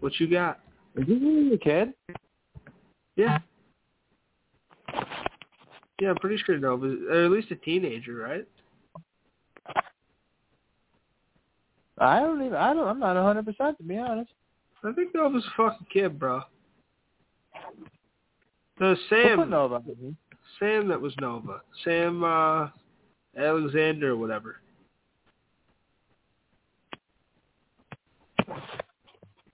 [0.00, 0.60] What you got?
[0.96, 1.92] Is he really a kid?
[3.16, 3.38] Yeah.
[6.00, 8.46] Yeah, I'm pretty sure Nova, or at least a teenager, right?
[11.98, 12.54] I don't even.
[12.54, 12.88] I don't.
[12.88, 14.30] I'm not a hundred percent to be honest.
[14.82, 16.42] I think Nova's a fucking kid, bro.
[18.78, 19.82] The Sam, Nova.
[20.58, 22.68] Sam that was Nova, Sam uh,
[23.36, 24.56] Alexander or whatever.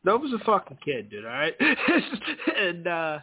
[0.04, 1.24] Nova's a fucking kid, dude.
[1.24, 1.54] All right,
[2.56, 3.18] and uh,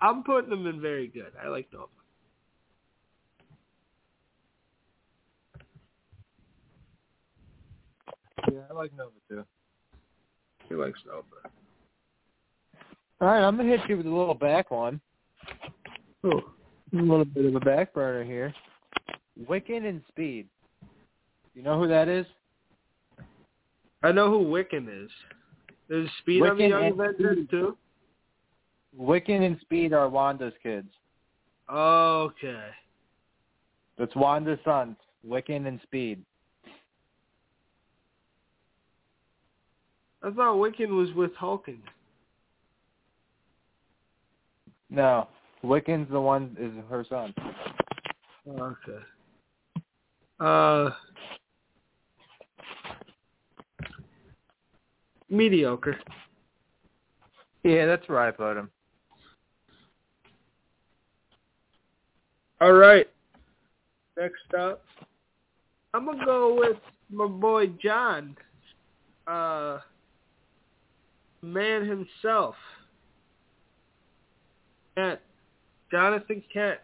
[0.00, 1.32] I'm putting him in very good.
[1.42, 1.86] I like Nova.
[8.50, 9.44] Yeah, I like Nova too.
[10.68, 11.24] He likes Nova.
[13.20, 15.00] All right, I'm gonna hit you with a little back one.
[16.24, 16.42] Oh,
[16.92, 18.52] A little bit of a back burner here.
[19.48, 20.48] Wiccan and Speed.
[21.54, 22.26] You know who that is?
[24.02, 25.10] I know who Wiccan is.
[25.88, 27.76] There's Speed on the Young Avengers too.
[28.98, 30.88] Wiccan and Speed are Wanda's kids.
[31.72, 32.64] Okay.
[33.96, 34.96] That's Wanda's sons.
[35.26, 36.24] Wiccan and Speed.
[40.22, 41.82] I thought Wiccan was with Hulking.
[44.90, 45.28] No,
[45.62, 47.34] Wiccan's the one is her son.
[48.48, 48.98] Okay.
[50.38, 50.90] Uh,
[55.28, 55.96] mediocre.
[57.62, 58.70] Yeah, that's where I put him.
[62.60, 63.06] All right.
[64.18, 64.82] Next up,
[65.94, 66.76] I'm gonna go with
[67.10, 68.36] my boy John,
[69.26, 69.78] uh,
[71.42, 72.54] man himself,
[74.94, 75.20] Kent,
[75.90, 76.78] Jonathan Kent,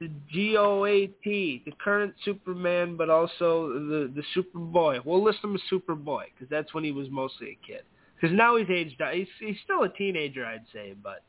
[0.00, 5.04] the G-O-A-T, the current Superman, but also the the Superboy.
[5.04, 7.82] We'll list him as Superboy because that's when he was mostly a kid.
[8.20, 9.14] Because now he's aged out.
[9.14, 11.22] He's he's still a teenager, I'd say, but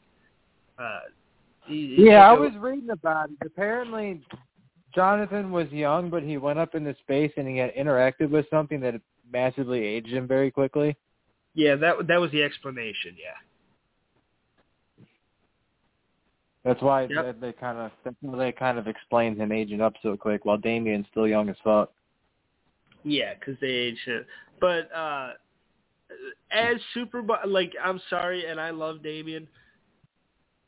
[0.77, 0.99] uh,
[1.65, 3.37] he, Yeah, I was reading about it.
[3.45, 4.21] Apparently,
[4.93, 8.79] Jonathan was young, but he went up into space and he had interacted with something
[8.81, 8.99] that
[9.31, 10.95] massively aged him very quickly.
[11.53, 13.15] Yeah, that that was the explanation.
[13.17, 13.35] Yeah.
[16.63, 17.39] That's why Yep.
[17.39, 20.45] they, they kind of that's why they kind of explained him aging up so quick,
[20.45, 21.91] while Damian's still young as fuck.
[23.03, 24.27] Yeah, because they age it.
[24.59, 25.33] But uh
[26.51, 29.47] as super, like I'm sorry, and I love Damian.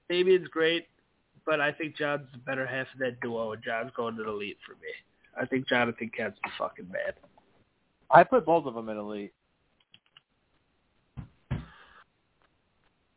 [0.09, 0.87] Damian's great,
[1.45, 4.31] but I think John's the better half of that duo, and John's going to the
[4.31, 4.89] lead for me.
[5.39, 7.13] I think Jonathan Kent's the fucking man.
[8.09, 9.33] I put both of them in elite.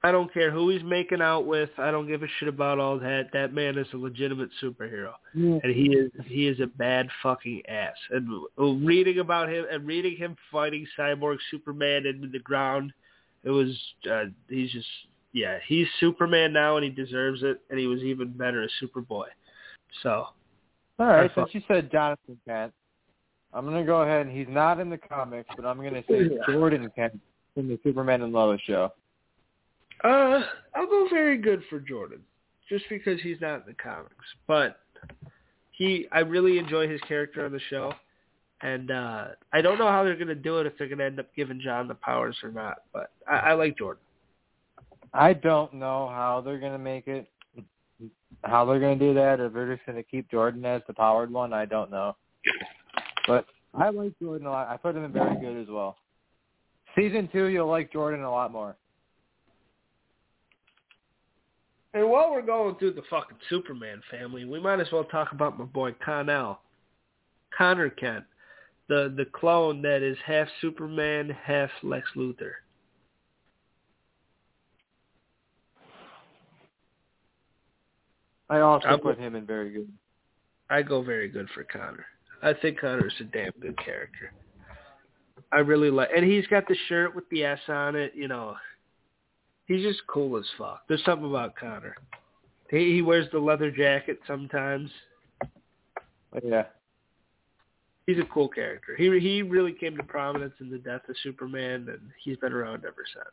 [0.04, 1.70] I don't care who he's making out with.
[1.78, 3.30] I don't give a shit about all that.
[3.32, 5.12] That man is a legitimate superhero.
[5.62, 7.96] and he is he is a bad fucking ass.
[8.10, 12.92] And reading about him and reading him fighting Cyborg Superman into the ground,
[13.44, 13.74] it was
[14.10, 14.86] uh, he's just
[15.32, 17.62] yeah he's Superman now and he deserves it.
[17.70, 19.28] And he was even better as Superboy.
[20.02, 20.26] So
[20.98, 22.74] All right, since you said Jonathan Kent,
[23.54, 26.92] I'm gonna go ahead and he's not in the comics, but I'm gonna say Jordan
[26.94, 27.18] Kent
[27.54, 28.92] from the Superman and Lois show.
[30.04, 30.42] Uh,
[30.74, 32.20] I'll go very good for Jordan,
[32.68, 34.14] just because he's not in the comics.
[34.46, 34.78] But
[35.72, 37.92] he, I really enjoy his character on the show,
[38.60, 41.34] and uh I don't know how they're gonna do it if they're gonna end up
[41.34, 42.82] giving John the powers or not.
[42.92, 44.02] But I, I like Jordan.
[45.12, 47.26] I don't know how they're gonna make it,
[48.42, 49.40] how they're gonna do that.
[49.40, 52.14] If they're just gonna keep Jordan as the powered one, I don't know.
[53.26, 54.68] But I like Jordan a lot.
[54.68, 55.96] I put him in very good as well.
[56.94, 58.76] Season two, you'll like Jordan a lot more.
[61.94, 65.58] And while we're going through the fucking Superman family, we might as well talk about
[65.58, 66.58] my boy Connell,
[67.56, 68.24] Connor Kent,
[68.88, 72.52] the the clone that is half Superman, half Lex Luthor.
[78.50, 79.90] I also I put him in very good.
[80.68, 82.06] I go very good for Connor.
[82.42, 84.32] I think Connor is a damn good character.
[85.52, 88.12] I really like, and he's got the shirt with the S on it.
[88.16, 88.56] You know,
[89.66, 90.82] he's just cool as fuck.
[90.88, 91.96] There's something about Connor.
[92.70, 94.90] He, he wears the leather jacket sometimes.
[96.42, 96.64] Yeah,
[98.06, 98.94] He's a cool character.
[98.96, 102.84] He he really came to prominence in the death of Superman, and he's been around
[102.84, 103.26] ever since.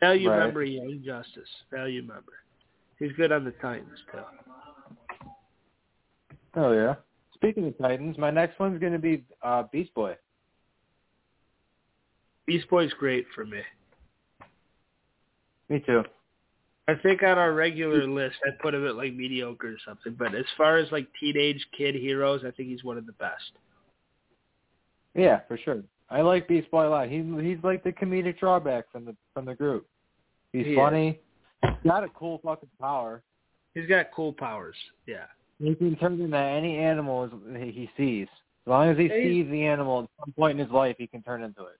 [0.00, 0.38] Value Right.
[0.38, 1.48] member, Young Justice.
[1.70, 2.32] Value member.
[2.98, 5.28] He's good on the Titans too.
[6.56, 6.96] oh yeah.
[7.34, 10.16] Speaking of Titans, my next one's gonna be uh Beast Boy.
[12.46, 13.60] Beast Boy's great for me.
[15.72, 16.02] Me too.
[16.86, 20.14] I think on our regular list, I put him at like mediocre or something.
[20.18, 23.52] But as far as like teenage kid heroes, I think he's one of the best.
[25.14, 25.82] Yeah, for sure.
[26.10, 27.08] I like Beast Boy a lot.
[27.08, 29.86] He's he's like the comedic drawback from the from the group.
[30.52, 30.76] He's He is.
[30.76, 31.20] funny.
[31.62, 33.22] He's got a cool fucking power.
[33.72, 34.76] He's got cool powers.
[35.06, 35.24] Yeah.
[35.58, 38.28] He can turn into any animal he he sees.
[38.66, 41.22] As long as he sees the animal at some point in his life, he can
[41.22, 41.78] turn into it.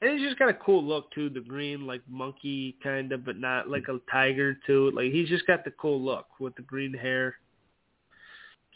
[0.00, 3.38] And he's just got a cool look too, the green like monkey kind of, but
[3.38, 4.92] not like a tiger too.
[4.94, 7.36] Like he's just got the cool look with the green hair.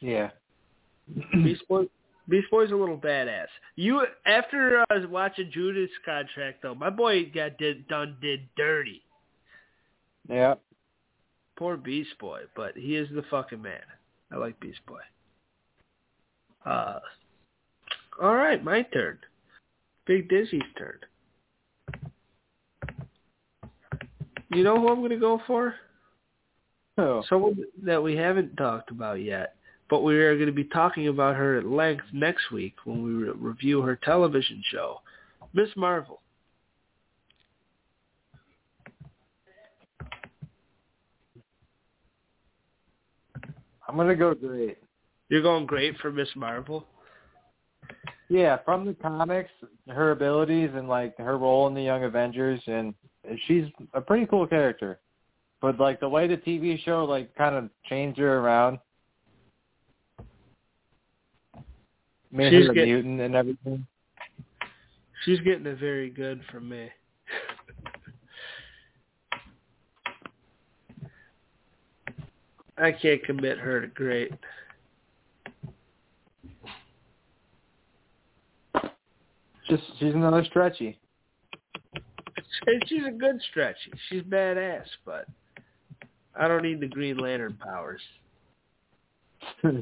[0.01, 0.31] Yeah.
[1.33, 1.85] Beast Boy,
[2.29, 3.47] Beast Boy's a little badass.
[3.77, 9.03] You after uh, watching Judas contract though, my boy got did done did dirty.
[10.29, 10.55] Yeah.
[11.57, 13.83] Poor Beast Boy, but he is the fucking man.
[14.33, 15.01] I like Beast Boy.
[16.65, 16.99] Uh,
[18.21, 19.19] all right, my turn.
[20.07, 20.99] Big Dizzy's turn.
[24.55, 25.75] You know who I'm going to go for?
[26.99, 27.23] Oh.
[27.29, 29.55] Someone that we haven't talked about yet,
[29.89, 33.13] but we are going to be talking about her at length next week when we
[33.13, 35.01] re- review her television show,
[35.55, 36.21] Miss Marvel.
[43.89, 44.79] I'm gonna go great.
[45.29, 46.87] You're going great for Miss Marvel.
[48.33, 49.51] Yeah, from the comics,
[49.89, 52.95] her abilities and like her role in the Young Avengers, and
[53.47, 55.01] she's a pretty cool character.
[55.61, 58.79] But like the way the TV show like kind of changed her around,
[62.31, 63.87] made She's her a get- mutant and everything.
[65.27, 66.89] She's getting it very good from me.
[72.79, 74.33] I can't commit her to great.
[79.69, 80.99] Just she's another stretchy.
[82.67, 83.93] And She's a good stretchy.
[84.09, 85.27] She's badass, but
[86.39, 88.01] I don't need the Green Lantern powers.
[89.65, 89.73] All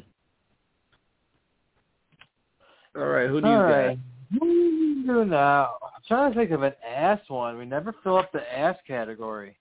[3.06, 3.68] right, who do you All got?
[3.68, 3.98] right.
[4.38, 5.76] What do we do now?
[5.82, 7.58] I'm trying to think of an ass one.
[7.58, 9.56] We never fill up the ass category.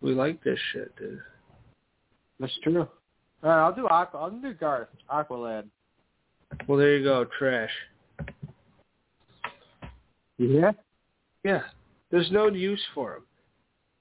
[0.00, 1.20] We like this shit, dude.
[2.38, 2.86] That's true.
[3.42, 4.20] All right, I'll do Aqua.
[4.20, 5.64] I'll do Garth Aqualad.
[6.66, 7.70] Well, there you go, trash.
[10.38, 10.72] Yeah.
[11.44, 11.62] Yeah,
[12.10, 13.22] there's no use for him.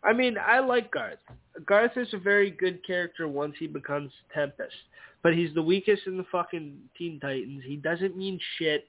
[0.04, 1.20] I mean, I like Garth.
[1.66, 4.74] Garth is a very good character once he becomes Tempest,
[5.22, 7.62] but he's the weakest in the fucking Teen Titans.
[7.66, 8.88] He doesn't mean shit.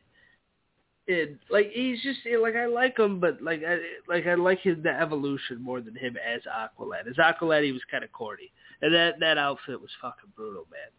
[1.06, 3.78] It like he's just like I like him, but like I
[4.08, 7.08] like I like his the evolution more than him as Aqualad.
[7.08, 8.50] As Aqualad, he was kind of corny,
[8.82, 10.90] and that that outfit was fucking brutal, man.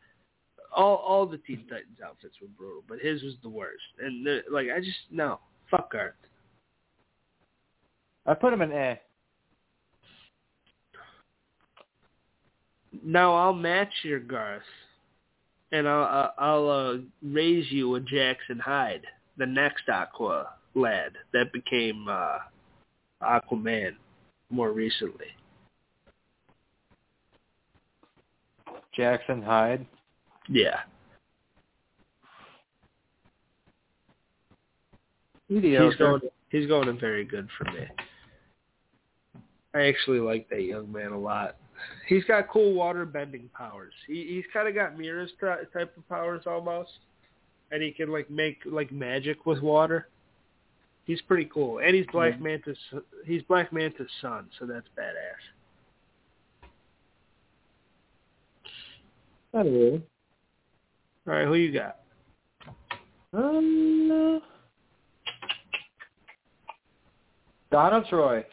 [0.76, 3.84] All all the Teen Titans outfits were brutal, but his was the worst.
[4.00, 5.39] And uh, like I just no
[5.70, 6.14] fuck Garth.
[8.28, 8.99] I put him in A.
[13.03, 14.61] Now I'll match your Garth,
[15.71, 19.05] and I'll I'll, I'll uh, raise you a Jackson Hyde,
[19.38, 22.39] the next Aqua lad that became uh,
[23.21, 23.95] Aquaman
[24.49, 25.28] more recently.
[28.95, 29.86] Jackson Hyde.
[30.49, 30.80] Yeah,
[35.86, 37.88] he's going he's going in very good for me.
[39.78, 41.55] I actually like that young man a lot.
[42.07, 43.93] He's got cool water bending powers.
[44.07, 46.89] He he's kind of got Mera's ty- type of powers almost,
[47.71, 50.07] and he can like make like magic with water.
[51.05, 52.41] He's pretty cool, and he's Black.
[52.41, 52.78] Manta's
[53.25, 55.43] he's Black Manta's son, so that's badass.
[59.53, 60.01] Not really.
[61.28, 61.97] All right, who you got?
[63.34, 64.41] Um,
[67.71, 68.43] Donna Troy.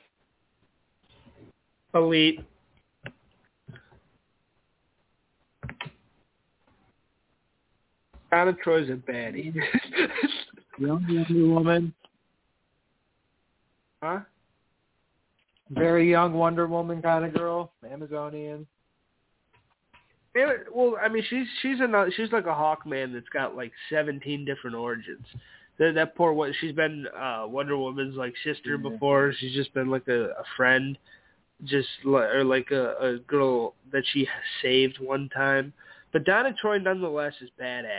[1.94, 2.40] Elite.
[8.30, 9.54] Donna Troy's a baddie.
[10.78, 11.94] Young Wonder Woman.
[14.02, 14.20] huh?
[15.70, 17.72] Very young Wonder Woman kind of girl.
[17.90, 18.66] Amazonian.
[20.34, 24.44] Yeah, well, I mean, she's she's a she's like a Hawkman that's got like seventeen
[24.44, 25.24] different origins.
[25.78, 28.90] That that poor what she's been uh Wonder Woman's like sister Yeah.
[28.90, 29.32] before.
[29.38, 30.98] She's just been like a, a friend,
[31.62, 34.26] just like or like a, a girl that she
[34.62, 35.72] saved one time.
[36.12, 37.90] But Donna Troy nonetheless is badass,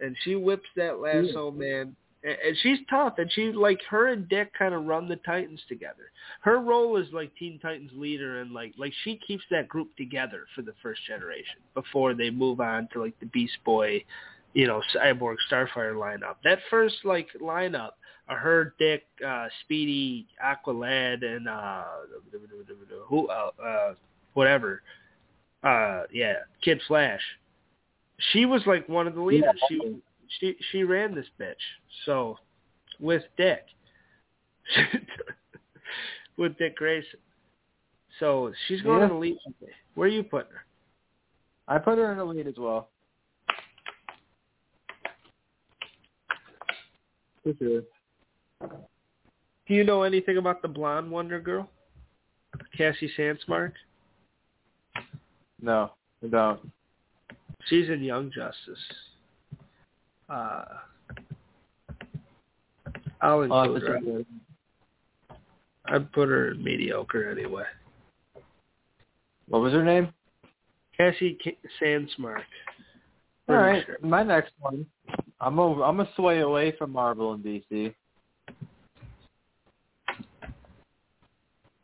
[0.00, 1.96] and she whips that lasso man.
[2.22, 5.60] And, and she's tough, and she like her and Dick kind of run the Titans
[5.68, 9.96] together her role as like Teen Titans leader and like like she keeps that group
[9.96, 14.04] together for the first generation before they move on to like the Beast Boy,
[14.52, 16.36] you know, Cyborg Starfire lineup.
[16.44, 17.92] That first like lineup
[18.28, 21.84] are her, Dick, uh, Speedy, Aqualad, and uh,
[23.06, 23.94] who uh, uh,
[24.32, 24.82] whatever.
[25.62, 27.20] Uh, yeah, Kid Flash.
[28.32, 29.54] She was like one of the leaders.
[29.68, 29.96] She
[30.40, 31.54] she she ran this bitch.
[32.06, 32.38] So
[33.00, 33.64] with Dick.
[36.36, 37.18] with Dick Grayson.
[38.20, 39.08] So she's going Yeah.
[39.08, 39.38] the lead.
[39.94, 40.64] Where are you putting her?
[41.66, 42.88] I put her in the lead as well.
[47.42, 47.82] For sure.
[48.60, 51.68] Do you know anything about the blonde Wonder Girl,
[52.76, 53.72] Cassie Sandsmark?
[55.60, 55.92] No,
[56.22, 56.60] I don't.
[57.66, 58.78] She's in Young Justice.
[60.28, 60.64] Uh,
[63.20, 64.00] I'll include her.
[65.86, 67.64] I'd put her in mediocre anyway.
[69.48, 70.12] What was her name?
[70.96, 72.42] Cassie K- Sandsmark.
[73.48, 73.98] All right, sure.
[74.02, 74.86] my next one.
[75.40, 77.94] I'm a, I'm a sway away from Marvel and DC.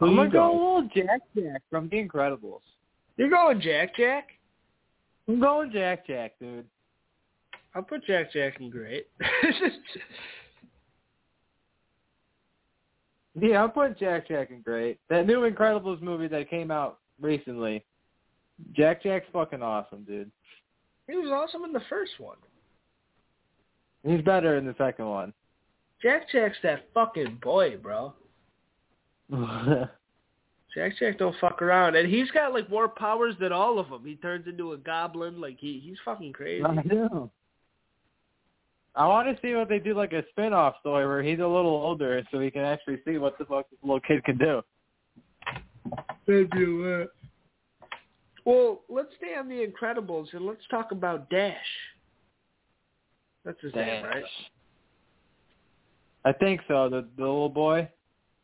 [0.01, 2.63] Who I'm gonna go a little Jack Jack from The Incredibles.
[3.17, 4.29] You're going Jack Jack?
[5.29, 6.67] I'm going Jack Jack, dude.
[7.75, 9.07] I'll put Jack Jack in great.
[13.39, 14.99] Yeah, I'm putting Jack Jack in great.
[15.09, 17.85] That new Incredibles movie that came out recently.
[18.73, 20.31] Jack Jack's fucking awesome, dude.
[21.09, 22.37] he was awesome in the first one.
[24.05, 25.33] He's better in the second one.
[26.03, 28.15] Jack Jack's that fucking boy, bro.
[30.75, 34.05] Jack Jack don't fuck around, and he's got like more powers than all of them.
[34.05, 36.65] He turns into a goblin, like he he's fucking crazy.
[36.65, 37.31] I know.
[38.95, 41.71] I want to see what they do, like a spin-off story where he's a little
[41.71, 44.63] older, so he can actually see what the fuck this little kid can do.
[46.27, 47.07] That'd be.
[48.45, 51.55] Well, let's stay on the Incredibles and let's talk about Dash.
[53.45, 54.25] That's his name, right?
[56.25, 56.89] I think so.
[56.89, 57.89] The the little boy.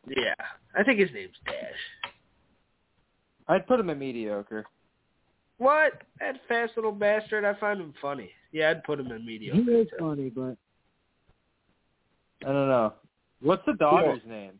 [0.07, 0.35] Yeah,
[0.77, 2.13] I think his name's Dash.
[3.49, 4.65] I'd put him in mediocre.
[5.59, 6.03] What?
[6.21, 7.45] That fast little bastard.
[7.45, 8.31] I find him funny.
[8.53, 9.61] Yeah, I'd put him in mediocre.
[9.61, 9.97] He is too.
[9.99, 10.57] funny, but
[12.43, 12.93] I don't know.
[13.41, 14.53] What's the daughter's name?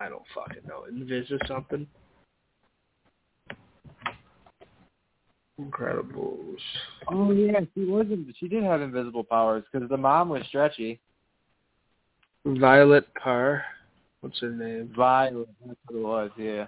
[0.00, 0.84] I don't fucking know.
[0.90, 1.86] Invis or something.
[5.60, 6.56] Incredibles.
[7.08, 8.34] Oh yeah, she wasn't.
[8.38, 11.00] She did have invisible powers because the mom was stretchy.
[12.46, 13.62] Violet Parr.
[14.20, 14.92] What's her name?
[14.94, 16.30] Violet, that's what it was.
[16.36, 16.66] Yeah.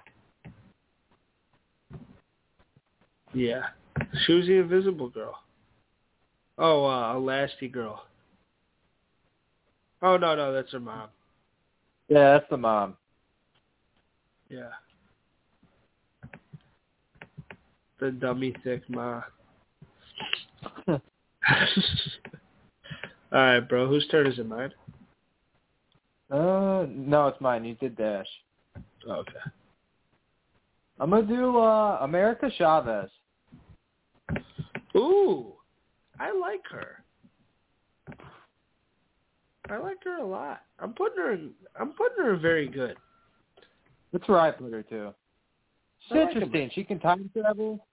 [3.35, 3.63] Yeah.
[4.27, 5.35] She was the invisible girl.
[6.59, 7.99] Oh, uh, Elastigirl.
[10.03, 11.09] Oh, no, no, that's her mom.
[12.09, 12.97] Yeah, that's the mom.
[14.49, 14.71] Yeah.
[18.01, 19.23] The dummy thick ma.
[20.89, 20.99] All
[23.33, 23.89] right, bro.
[23.89, 24.73] Whose turn is it, mine?
[26.33, 27.65] Uh, no, it's mine.
[27.65, 28.27] You did Dash.
[29.07, 29.33] Okay.
[30.99, 33.11] I'm gonna do uh America Chavez.
[34.97, 35.53] Ooh,
[36.19, 37.05] I like her.
[39.69, 40.63] I like her a lot.
[40.79, 41.51] I'm putting her in.
[41.79, 42.97] I'm putting her in very good.
[44.13, 45.13] That's where I put her too.
[46.09, 46.71] She's I like interesting.
[46.75, 47.87] She can time travel.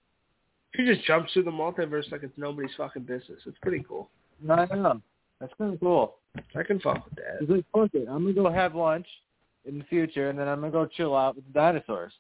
[0.75, 3.41] She just jumps through the multiverse like it's nobody's fucking business.
[3.45, 4.09] It's pretty cool.
[4.49, 5.01] I know.
[5.41, 6.18] That's kind of cool.
[6.55, 7.37] I can fuck with that.
[7.39, 8.07] She's like, fuck it.
[8.09, 9.07] I'm gonna go have lunch.
[9.65, 12.13] in the future, and then I'm gonna go chill out with the dinosaurs.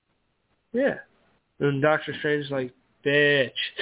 [0.73, 0.95] Yeah.
[1.59, 2.73] And Doctor Strange's like,
[3.05, 3.51] bitch.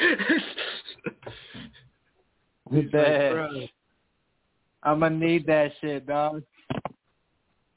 [2.72, 3.70] He's like, Bitch.
[4.84, 6.44] I'm gonna need that shit, dog.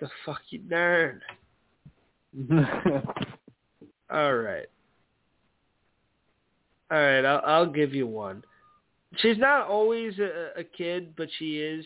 [0.00, 1.20] the fuck you nerd.
[4.10, 4.66] All right.
[6.90, 8.42] All right, I'll, I'll give you one.
[9.16, 11.84] She's not always a, a kid, but she is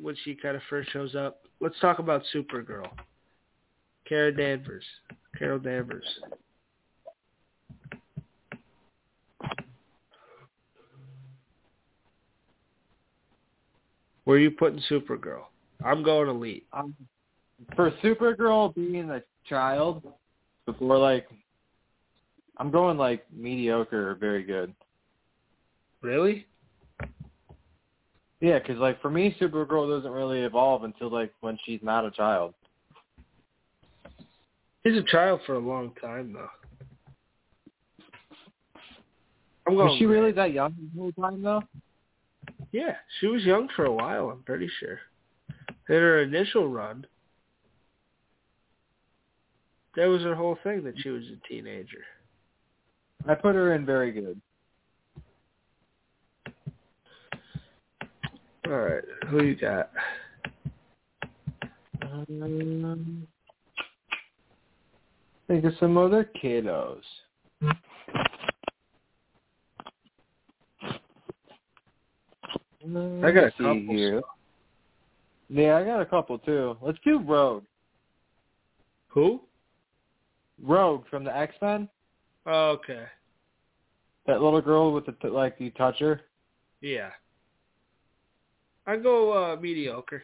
[0.00, 1.42] when she kind of first shows up.
[1.60, 2.86] Let's talk about Supergirl.
[4.08, 4.84] Carol Danvers.
[5.38, 6.04] Carol Danvers.
[14.24, 15.44] Where are you putting Supergirl?
[15.84, 16.66] I'm going elite.
[16.72, 16.94] um,
[17.76, 20.02] for Supergirl being a child,
[20.66, 21.28] before like,
[22.56, 24.74] I'm going like mediocre or very good.
[26.00, 26.46] Really?
[28.44, 32.10] Yeah, 'cause like for me, Supergirl doesn't really evolve until like when she's not a
[32.10, 32.52] child.
[34.84, 36.50] She's a child for a long time, though.
[39.66, 39.88] I'm going.
[39.88, 41.62] Was she really that young the whole time though?
[42.70, 44.28] Yeah, she was young for a while.
[44.28, 45.00] I'm pretty sure.
[45.88, 47.06] In her initial run,
[49.96, 52.04] that was her whole thing that she was a teenager.
[53.26, 54.38] I put her in very good.
[58.66, 59.90] All right, who you got?
[62.02, 63.26] Um,
[65.46, 67.02] think of some other kiddos.
[72.82, 73.94] I got a Let's see couple.
[73.94, 74.22] here.
[75.48, 76.76] Yeah, I got a couple too.
[76.82, 77.64] Let's do Rogue.
[79.08, 79.40] Who?
[80.62, 81.88] Rogue from the X Men.
[82.46, 83.04] Oh, okay.
[84.26, 86.22] That little girl with the like you touch her.
[86.80, 87.10] Yeah.
[88.86, 90.22] I go uh, mediocre.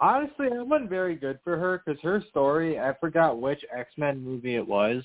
[0.00, 4.22] Honestly, I wasn't very good for her because her story, I forgot which X Men
[4.22, 5.02] movie it was,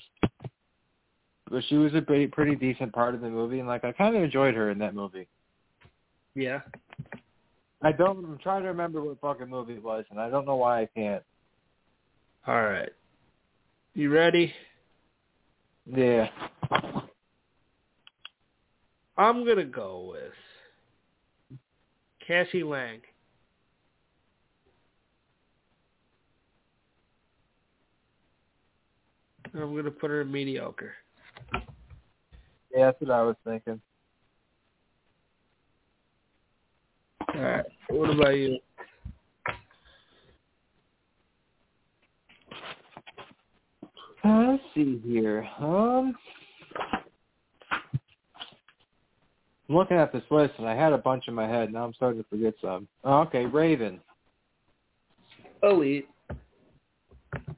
[1.50, 4.16] but she was a pretty, pretty decent part of the movie, and like I kind
[4.16, 5.28] of enjoyed her in that movie.
[6.34, 6.60] Yeah.
[7.82, 8.24] I don't.
[8.24, 10.88] I'm trying to remember what fucking movie it was, and I don't know why I
[10.94, 11.22] can't.
[12.46, 12.90] All right.
[13.94, 14.52] You ready?
[15.86, 16.28] Yeah.
[19.16, 20.32] I'm gonna go with
[22.30, 23.00] Cassie Lang.
[29.52, 30.92] I'm gonna put her in mediocre.
[32.72, 33.80] Yeah, that's what I was thinking.
[37.34, 37.64] All right.
[37.88, 38.60] What about you?
[44.22, 45.48] Uh, let's see here.
[45.58, 46.14] Um,
[49.70, 51.72] I'm looking at this list, and I had a bunch in my head.
[51.72, 52.88] Now I'm starting to forget some.
[53.04, 54.00] Oh, okay, Raven.
[55.62, 56.08] Oh, Elite.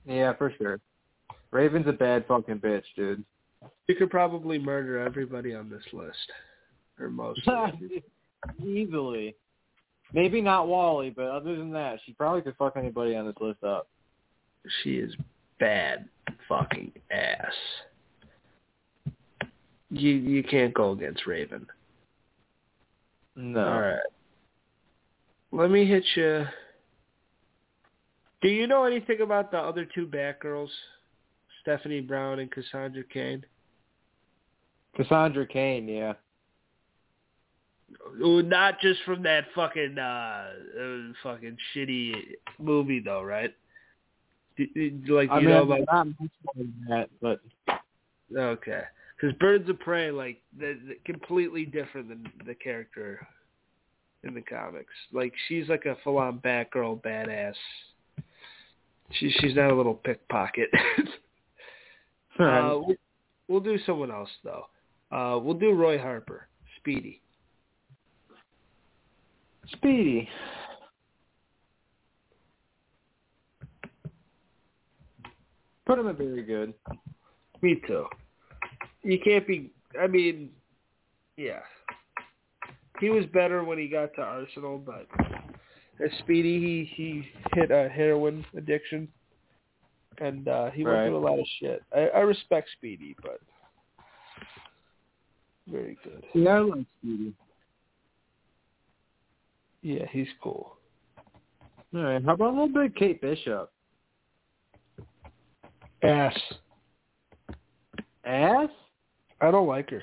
[0.05, 0.79] Yeah, for sure.
[1.53, 3.25] Raven's a bad fucking bitch, dude.
[3.89, 6.19] You could probably murder everybody on this list,
[7.01, 7.41] or most.
[8.63, 9.35] Easily.
[10.13, 13.65] Maybe not Wally, but other than that, she probably could fuck anybody on this list
[13.65, 13.89] up.
[14.83, 15.15] she is
[15.59, 16.11] bad
[16.47, 17.55] fucking ass.
[19.89, 21.67] You you can't go against Raven.
[23.37, 23.67] No.
[23.67, 23.99] All right.
[25.53, 26.45] Let me hit you.
[28.41, 30.71] Do you know anything about the other two Batgirls,
[31.61, 33.45] Stephanie Brown and Cassandra Cain?
[34.97, 36.15] Cassandra Cain, yeah.
[38.19, 42.15] Not just from that fucking uh, uh fucking shitty
[42.59, 43.55] movie though, right?
[44.59, 47.41] Like you I mean, know about not much more than that, but
[48.37, 48.83] Okay.
[49.23, 53.25] Because Birds of Prey, like, they're, they're completely different than the character
[54.25, 54.93] in the comics.
[55.13, 57.55] Like, she's like a full-on Batgirl badass.
[59.13, 60.71] She, she's not a little pickpocket.
[62.41, 62.97] uh, we,
[63.47, 64.65] we'll do someone else, though.
[65.13, 66.49] Uh, we'll do Roy Harper,
[66.79, 67.21] Speedy.
[69.71, 70.29] Speedy.
[75.87, 76.75] Put him in very good.
[77.61, 78.07] Me too.
[79.03, 79.71] You can't be.
[80.01, 80.51] I mean,
[81.37, 81.61] yeah.
[83.01, 85.07] He was better when he got to Arsenal, but
[86.05, 89.09] as Speedy, he he hit a heroin addiction,
[90.19, 91.07] and uh he went Right.
[91.09, 91.83] through a lot of shit.
[91.95, 93.41] I, I respect Speedy, but
[95.69, 96.25] very good.
[96.35, 97.33] Yeah, I like Speedy.
[99.83, 100.77] Yeah, he's cool.
[101.95, 102.25] All right.
[102.25, 103.71] How about a little bit of Kate Bishop?
[106.03, 106.39] Ass.
[108.25, 108.69] Ass?
[109.43, 110.03] I don't like her.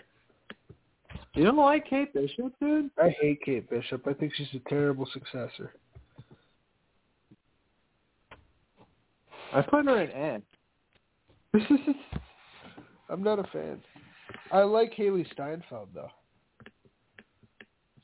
[1.34, 2.90] You don't like Kate Bishop, dude?
[3.02, 4.06] I hate Kate Bishop.
[4.08, 5.74] I think she's a terrible successor.
[9.54, 10.44] I put her in N.
[13.10, 13.82] I'm not a fan.
[14.52, 16.12] I like Hailee Steinfeld though.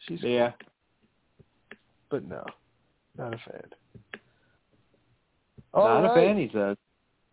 [0.08, 0.52] She's Yeah.
[2.10, 2.44] but no,
[3.18, 3.64] not a fan.
[5.74, 6.78] Not All a fan, he says.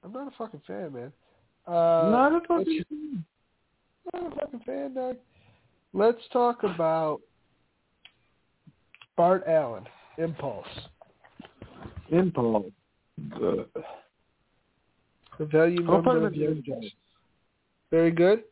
[0.03, 1.13] I'm not a fucking fan, man.
[1.67, 3.25] Uh, Not a let's- fucking fan.
[4.13, 5.17] Not a fucking fan, dog.
[5.93, 7.21] Let's talk about
[9.17, 9.85] Bart Allen,
[10.19, 10.67] Impulse.
[12.11, 12.67] Impulse.
[13.29, 13.67] The
[15.41, 16.93] value I'll number of Justice.
[17.91, 18.45] Very good.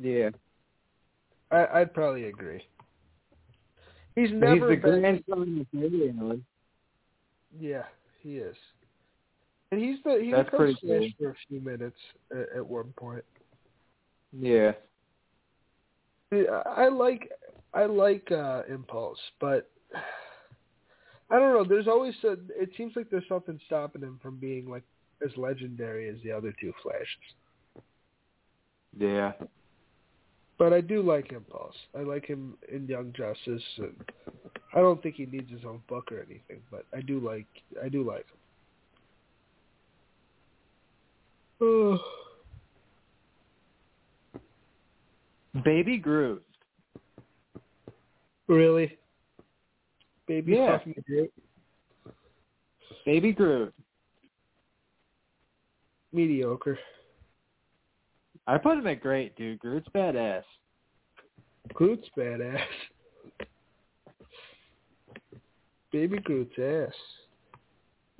[0.00, 0.30] Yeah.
[1.50, 2.62] I, I'd probably agree.
[4.14, 5.00] He's never He's the been.
[5.00, 6.44] grandson of Barry Allen.
[7.58, 7.84] Yeah,
[8.22, 8.56] he is.
[9.70, 11.08] And he's the he That's Flash cool.
[11.18, 11.96] for a few minutes
[12.30, 13.24] at, at one point.
[14.36, 14.72] Yeah.
[16.32, 17.30] I I like
[17.74, 19.70] I like uh Impulse, but
[21.30, 21.64] I don't know.
[21.64, 24.84] There's always a, it seems like there's something stopping him from being like
[25.24, 27.34] as legendary as the other two Flashes.
[28.96, 29.32] Yeah.
[30.58, 31.76] But I do like Impulse.
[31.96, 33.62] I like him in Young Justice.
[33.78, 33.94] And
[34.74, 37.46] I don't think he needs his own book or anything, but I do like
[37.82, 38.26] I do like
[41.60, 42.00] him.
[45.64, 46.44] Baby Groot.
[48.48, 48.98] really?
[50.26, 50.78] Baby Yeah.
[50.78, 51.32] fucking Groot?
[53.04, 53.74] Baby Groot.
[56.12, 56.78] Mediocre.
[58.46, 59.58] I put him at great, dude.
[59.58, 60.44] Groot's badass.
[61.74, 62.64] Groot's badass.
[65.92, 66.94] Baby Groot's ass.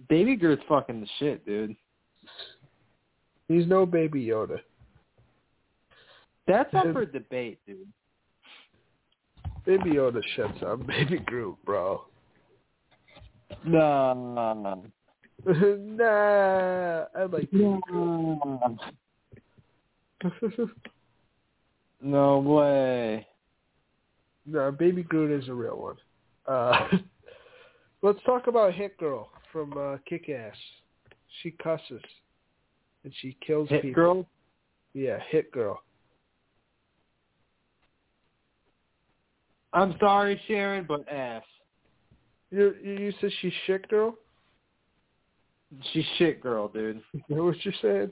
[0.09, 1.77] Baby Groot's fucking the shit, dude.
[3.49, 4.61] He's no Baby Yoda.
[6.49, 7.87] That's up for debate, dude.
[9.67, 12.05] Baby Yoda shuts on Baby Groot, bro.
[13.67, 15.77] No, no, no.
[15.77, 18.39] nah, I like Baby Groot.
[22.01, 23.27] No, way.
[24.47, 25.97] no, Baby Groot is a real one.
[26.47, 26.89] Uh,
[28.03, 30.57] let's talk about Hit Girl from uh, Kick Ass.
[31.43, 32.01] She cusses
[33.05, 33.77] and she kills people.
[33.77, 34.03] Hit people.
[34.03, 34.27] girl.
[34.95, 35.83] Yeah, Hit Girl.
[39.73, 41.43] I'm sorry, Sharon, but ass.
[42.51, 44.17] You you said she's shit girl?
[45.93, 46.97] She's shit girl, dude.
[47.15, 48.11] Is that what you said?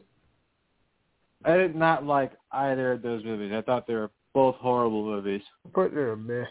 [1.45, 3.53] I did not like either of those movies.
[3.55, 5.43] I thought they were both horrible movies.
[5.73, 6.45] Putting her meh.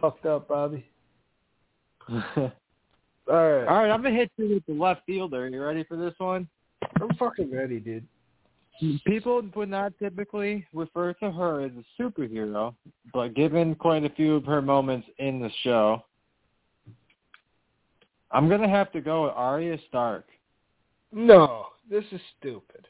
[0.00, 0.86] Fucked up, Bobby.
[2.08, 2.22] All
[3.28, 3.64] All right.
[3.64, 5.48] right, I'm gonna hit you with the left fielder.
[5.48, 6.48] You ready for this one?
[7.00, 8.06] I'm fucking ready, dude.
[9.06, 12.74] People would not typically refer to her as a superhero,
[13.12, 16.02] but given quite a few of her moments in the show,
[18.30, 20.26] I'm gonna have to go with Arya Stark.
[21.12, 22.86] No, this is stupid.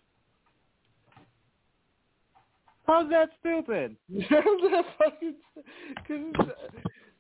[2.87, 3.97] How's that stupid?
[4.29, 5.35] How's that fucking?
[5.97, 6.49] Because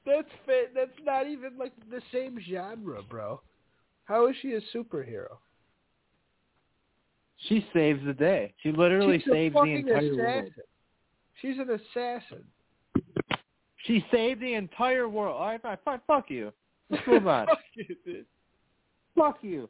[0.07, 3.41] that's fa- that's not even like the same genre, bro.
[4.05, 5.37] How is she a superhero?
[7.47, 8.53] She saves the day.
[8.63, 10.17] She literally She's saves the entire assassin.
[10.17, 10.51] world.
[11.41, 12.45] She's an assassin.
[13.85, 15.37] She saved the entire world.
[15.37, 16.01] All right, fine, fine.
[16.07, 16.53] Fuck you.
[16.91, 17.47] Let's move on.
[17.49, 18.25] Fuck you, dude.
[19.17, 19.69] Fuck you,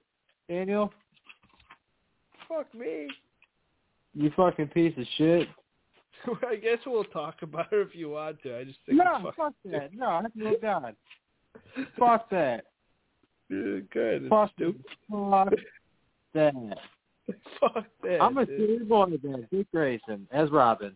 [0.49, 0.93] Daniel.
[2.49, 3.09] Fuck me.
[4.15, 5.49] You fucking piece of shit.
[6.49, 8.59] I guess we'll talk about her if you want to.
[8.59, 9.95] I just think No, fuck that.
[9.95, 10.95] No, I moved on.
[11.99, 12.65] Fuck that.
[13.49, 14.27] good.
[14.29, 14.85] Fuck stupid.
[15.11, 15.53] Fuck
[16.35, 16.55] that.
[17.61, 18.21] Fuck that.
[18.21, 19.47] I'm a silly boy then.
[19.51, 20.95] Dick Grayson as Robin.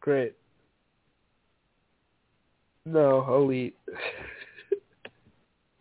[0.00, 0.34] Great.
[2.84, 3.76] No, elite.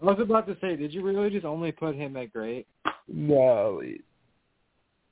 [0.02, 2.68] I was about to say, did you really just only put him at great?
[3.08, 4.04] no, elite.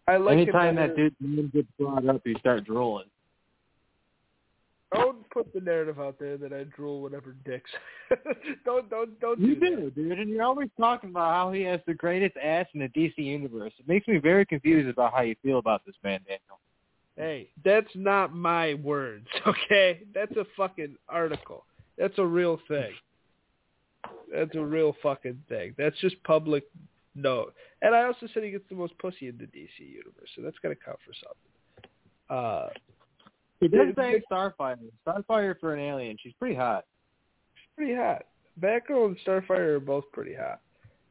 [0.07, 3.07] I like Anytime that dude's name gets brought up, you start drooling.
[4.93, 7.69] Don't put the narrative out there that I drool whenever dicks.
[8.65, 11.81] don't don't don't You do do, dude, and you're always talking about how he has
[11.85, 13.73] the greatest ass in the DC universe.
[13.77, 16.59] It makes me very confused about how you feel about this man, Daniel.
[17.17, 20.01] Hey, that's not my words, okay?
[20.13, 21.65] That's a fucking article.
[21.97, 22.93] That's a real thing.
[24.33, 25.75] That's a real fucking thing.
[25.77, 26.63] That's just public
[27.13, 27.53] note.
[27.81, 30.57] And I also said he gets the most pussy in the DC universe, so that's
[30.63, 31.89] gonna count for something.
[32.29, 32.69] Uh
[33.65, 34.77] He Dude, bang Starfire.
[35.07, 36.17] Starfire for an alien.
[36.21, 36.85] She's pretty hot.
[37.55, 38.25] She's pretty hot.
[38.61, 40.59] Batgirl and Starfire are both pretty hot,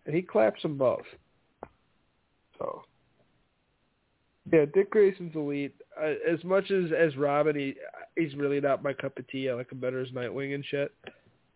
[0.07, 1.03] and he claps them both.
[2.57, 2.83] So,
[4.53, 5.75] yeah, Dick Grayson's elite.
[6.01, 7.75] Uh, as much as as Robin, he
[8.17, 9.51] he's really not my cup of tea.
[9.51, 10.95] I like him better as Nightwing and shit.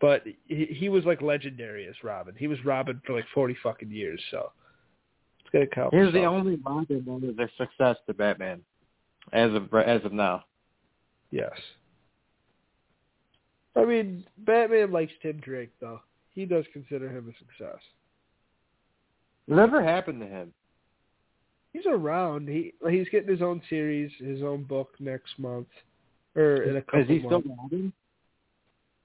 [0.01, 2.35] but he, he was like legendary as Robin.
[2.37, 4.51] He was Robin for like forty fucking years, so
[5.39, 5.95] it's gonna count.
[5.95, 8.61] He's the only Bond that is a success to Batman,
[9.31, 10.43] as of as of now.
[11.31, 11.51] Yes.
[13.75, 16.01] I mean, Batman likes Tim Drake though.
[16.33, 17.81] He does consider him a success.
[19.45, 20.53] Whatever happened to him?
[21.73, 22.47] He's around.
[22.47, 25.67] He he's getting his own series, his own book next month,
[26.35, 27.49] or in a couple Is he still months.
[27.61, 27.93] Robin?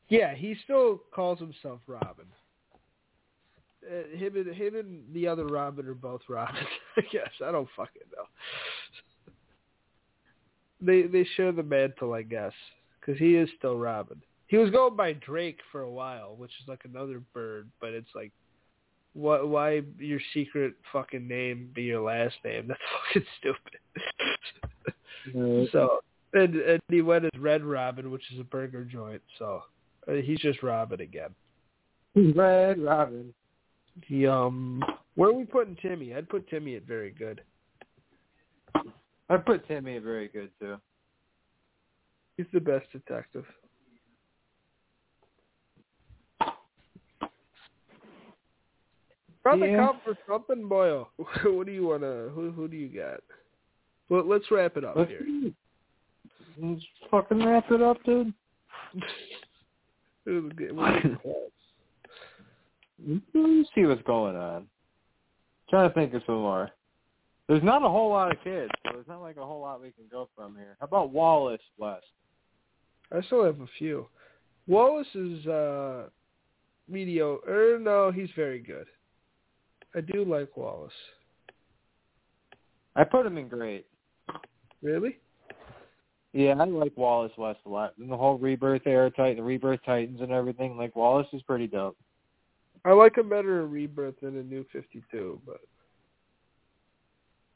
[0.09, 2.27] Yeah, he still calls himself Robin.
[3.87, 6.64] Uh, him and him and the other Robin are both Robin.
[6.97, 8.25] I guess I don't fucking know.
[10.85, 12.53] They they share the mantle, I guess,
[13.01, 14.20] because he is still Robin.
[14.47, 18.14] He was going by Drake for a while, which is like another bird, but it's
[18.14, 18.32] like,
[19.14, 19.49] what?
[19.49, 22.66] Why your secret fucking name be your last name?
[22.68, 23.80] That's fucking stupid.
[25.72, 26.01] So
[26.35, 29.22] and and he went as Red Robin, which is a burger joint.
[29.39, 29.62] So
[30.09, 31.30] uh, he's just Robin again.
[32.14, 33.32] Red Robin.
[34.07, 34.82] He um,
[35.14, 36.14] where are we putting Timmy?
[36.14, 37.41] I'd put Timmy at very good.
[39.29, 40.77] I put Timmy very good too.
[42.37, 43.45] He's the best detective.
[49.43, 49.87] Probably Yeah.
[49.87, 51.11] count for something, Boyle.
[51.45, 52.29] what do you wanna?
[52.31, 53.20] Who who do you got?
[54.09, 55.53] Well, let's wrap it up Let's, here.
[56.59, 58.33] let's fucking wrap it up, dude.
[60.25, 61.35] Who- what do you got?
[63.35, 64.68] Let's see what's going on.
[65.68, 66.70] trying to think of some more.
[67.49, 69.90] There's not a whole lot of kids, so there's not like a whole lot we
[69.90, 70.76] can go from here.
[70.80, 72.07] How about Wallace West?
[73.12, 74.09] I still have a few.
[74.66, 76.05] Wallace is uh
[76.88, 77.74] mediocre.
[77.74, 78.86] Er, no, he's very good.
[79.95, 80.92] I do like Wallace.
[82.97, 83.86] I put him in great.
[84.82, 85.18] Really?
[86.32, 87.95] Yeah, I like Wallace West a lot.
[87.99, 90.76] And the whole Rebirth era Titan, the Rebirth Titans and everything.
[90.76, 91.97] Like Wallace is pretty dope.
[92.86, 95.61] I like him better in Rebirth than in New Fifty Two, but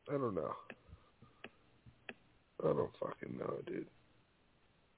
[0.09, 0.55] I don't know.
[2.65, 3.87] I don't fucking know, dude.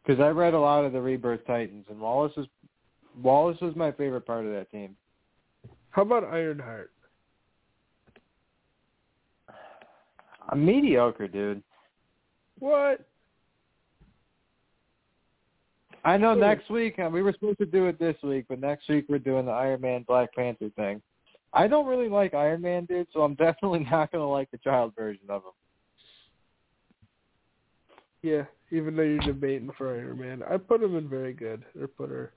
[0.05, 2.47] Because I read a lot of the Rebirth Titans, and Wallace is
[3.23, 4.97] Wallace was my favorite part of that team.
[5.91, 6.93] How about Ironheart?
[10.49, 11.63] I'm mediocre, dude.
[12.59, 13.05] What?
[16.05, 18.89] I know next week uh, we were supposed to do it this week, but next
[18.89, 21.03] week we're doing the Iron Man Black Panther thing.
[21.53, 24.93] I don't really like Iron Man, dude, so I'm definitely not gonna like the child
[24.97, 25.53] version of him.
[28.23, 31.65] Yeah, even though you're debating for Iron Man, I put him in very good.
[31.81, 32.33] Or put her.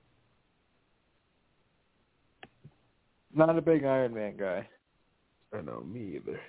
[3.34, 4.66] Not a big Iron Man guy.
[5.52, 6.40] I know me either.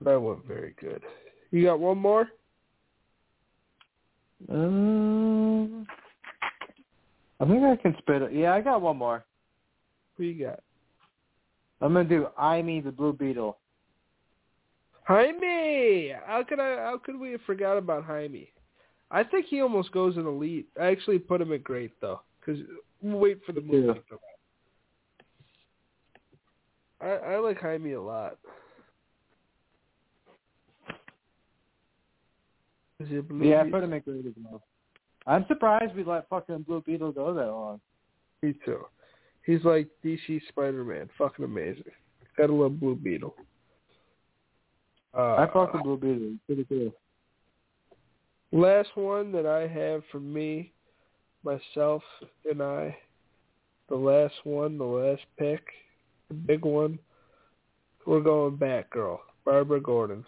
[0.00, 1.02] But I went very good.
[1.50, 2.28] You got one more?
[4.48, 5.86] Um,
[7.40, 8.32] I think I can spit it.
[8.32, 9.24] Yeah, I got one more.
[10.22, 10.60] Who you got?
[11.80, 13.58] I'm gonna do I Me the Blue Beetle.
[15.02, 16.12] Jaime.
[16.24, 16.76] How could I?
[16.76, 18.52] How could we have forgot about Jaime?
[19.10, 20.68] I think he almost goes in elite.
[20.80, 22.62] I actually put him at great though, because
[23.02, 23.84] we'll wait for the movie.
[23.88, 23.94] Yeah.
[23.94, 24.18] to come
[27.00, 27.08] out.
[27.24, 28.38] I I like Jaime a lot.
[33.00, 33.80] Is a blue Yeah, I beetle?
[33.80, 34.62] put him at great as well.
[35.26, 37.80] I'm surprised we let fucking Blue Beetle go that long.
[38.40, 38.84] Me too.
[39.44, 41.08] He's like DC Spider Man.
[41.18, 41.84] Fucking amazing.
[42.36, 43.34] Gotta love Blue Beetle.
[45.16, 46.36] Uh, I fuck with Blue Beetle.
[46.46, 46.92] Pretty cool.
[48.52, 50.72] Last one that I have for me,
[51.42, 52.02] myself
[52.50, 52.96] and I,
[53.88, 55.62] the last one, the last pick,
[56.28, 56.98] the big one.
[58.06, 60.24] We're going Batgirl, Barbara Gordon,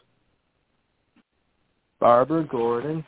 [1.98, 3.04] Barbara Gordon.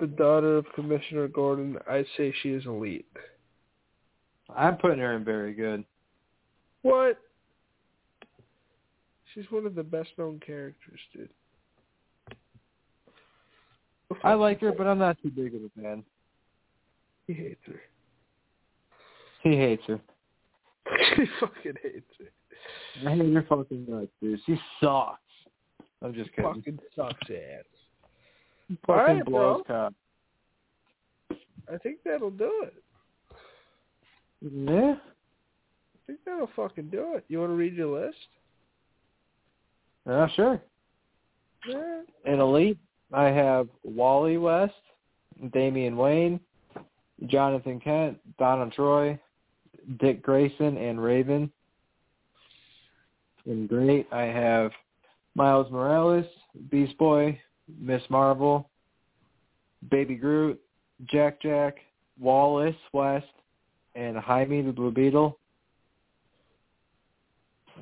[0.00, 1.78] the daughter of Commissioner Gordon.
[1.88, 3.06] I'd say she is elite.
[4.56, 5.84] I'm putting her in very good.
[6.82, 7.18] What?
[9.34, 11.28] She's one of the best known characters, dude.
[14.22, 16.04] I like her, but I'm not too big of a fan.
[17.26, 17.80] He hates her.
[19.42, 20.00] He hates her.
[21.16, 23.08] he fucking hates her.
[23.08, 24.38] I hate her fucking nuts, dude.
[24.44, 25.18] She sucks.
[26.02, 26.54] I'm just kidding.
[26.54, 27.64] Fucking sucks ass.
[28.68, 29.88] fucking Alright, blows bro.
[31.72, 32.74] I think that'll do it.
[34.42, 34.94] Yeah.
[34.94, 37.24] I think that'll fucking do it.
[37.28, 38.16] You want to read your list?
[40.06, 40.60] Yeah, sure.
[41.68, 42.00] Yeah.
[42.24, 42.78] In Elite,
[43.12, 44.74] I have Wally West,
[45.52, 46.40] Damian Wayne,
[47.26, 49.18] Jonathan Kent, Donna Troy,
[50.00, 51.50] Dick Grayson, and Raven.
[53.46, 54.72] In Great, I have
[55.34, 56.26] Miles Morales,
[56.70, 57.38] Beast Boy,
[57.80, 58.68] Miss Marvel,
[59.90, 60.60] Baby Groot,
[61.06, 61.76] Jack Jack,
[62.18, 63.26] Wallace West,
[63.94, 65.38] and Jaime the Blue Beetle.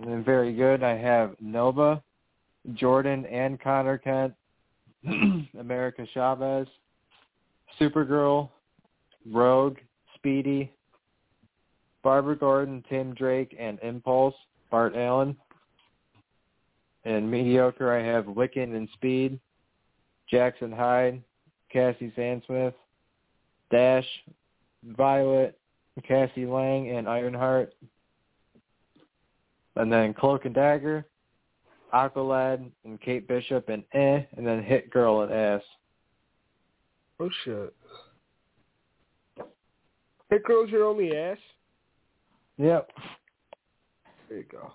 [0.03, 2.03] And very good, I have Nova,
[2.75, 4.35] Jordan and Connor Kent,
[5.59, 6.67] America Chavez,
[7.81, 8.51] Supergirl,
[9.31, 9.79] Rogue,
[10.15, 10.73] Speedy,
[12.03, 14.35] Barbara Gordon, Tim Drake, and Impulse,
[14.71, 15.37] Bart Allen.
[17.05, 19.41] And mediocre, I have Wiccan and Speed,
[20.31, 21.23] Jackson Hyde,
[21.73, 22.75] Cassie Sandsmith,
[23.71, 24.07] Dash,
[24.85, 25.59] Violet,
[26.01, 27.75] Cassie Lang, and Ironheart.
[29.77, 31.07] And then Cloak and Dagger,
[31.95, 35.63] Aqualad, and Kate Bishop, and Eh, and then Hit Girl and Ass.
[37.21, 37.75] Oh shit.
[40.31, 41.37] Hit girl's your only ass.
[42.57, 42.91] Yep.
[44.29, 44.73] There you go.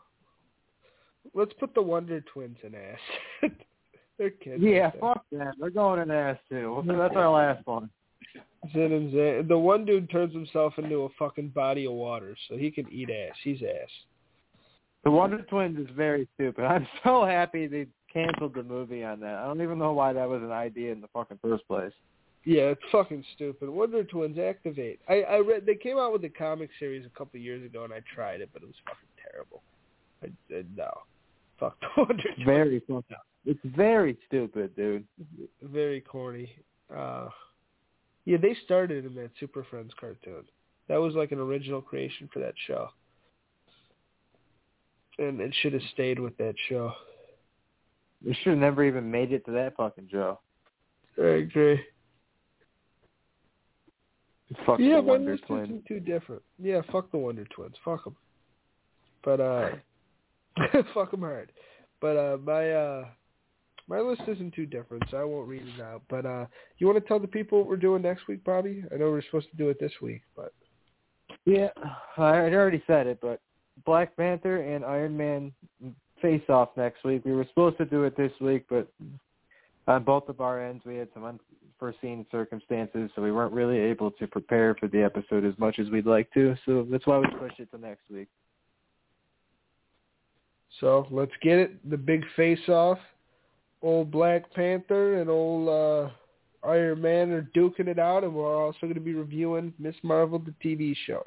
[1.34, 3.52] Let's put the Wonder Twins in ass.
[4.18, 4.62] They're kids.
[4.62, 5.56] Yeah, fuck that.
[5.60, 6.84] They're going in ass too.
[6.86, 7.90] That's our last one.
[8.74, 9.48] And Zed.
[9.48, 13.10] The one dude turns himself into a fucking body of water, so he can eat
[13.10, 13.36] ass.
[13.44, 13.90] He's ass.
[15.04, 16.66] The Wonder Twins is very stupid.
[16.66, 19.36] I'm so happy they canceled the movie on that.
[19.36, 21.94] I don't even know why that was an idea in the fucking first place.
[22.44, 23.70] Yeah, it's fucking stupid.
[23.70, 25.00] Wonder Twins activate.
[25.10, 27.84] I I read they came out with a comic series a couple of years ago,
[27.84, 29.64] and I tried it, but it was fucking terrible.
[30.22, 30.92] I, I no,
[31.60, 32.46] fuck the Wonder Twins.
[32.46, 33.18] Very fucking.
[33.46, 35.06] It's very stupid, dude.
[35.62, 36.52] very corny.
[36.96, 37.30] Uh,
[38.26, 40.44] yeah, they started in that Super Friends cartoon.
[40.88, 42.90] That was like an original creation for that show,
[45.18, 46.92] and it should have stayed with that show.
[48.24, 50.40] They should have never even made it to that fucking show.
[51.18, 51.80] I agree.
[54.66, 55.70] Fuck yeah, the Wonder Twins.
[55.70, 56.42] isn't too different.
[56.62, 57.76] Yeah, fuck the Wonder Twins.
[57.84, 58.16] Fuck them.
[59.24, 59.70] But uh,
[60.94, 61.52] fuck them hard.
[62.00, 63.06] But uh, my uh,
[63.88, 66.02] my list isn't too different, so I won't read it out.
[66.10, 66.46] But uh,
[66.78, 68.84] you want to tell the people what we're doing next week, Bobby?
[68.92, 70.54] I know we're supposed to do it this week, but
[71.46, 71.70] Yeah,
[72.18, 73.42] I already said it, but
[73.86, 75.52] Black Panther and Iron Man
[76.22, 77.24] face off next week.
[77.26, 78.88] We were supposed to do it this week, but
[79.88, 84.12] on both of our ends we had some unforeseen circumstances, so we weren't really able
[84.12, 86.56] to prepare for the episode as much as we'd like to.
[86.66, 88.28] So that's why we pushed it to next week.
[90.80, 91.90] So let's get it.
[91.90, 92.98] The big face off.
[93.86, 96.10] Old Black Panther and old uh,
[96.68, 100.40] Iron Man are duking it out, and we're also going to be reviewing Miss Marvel,
[100.40, 101.22] the TV show.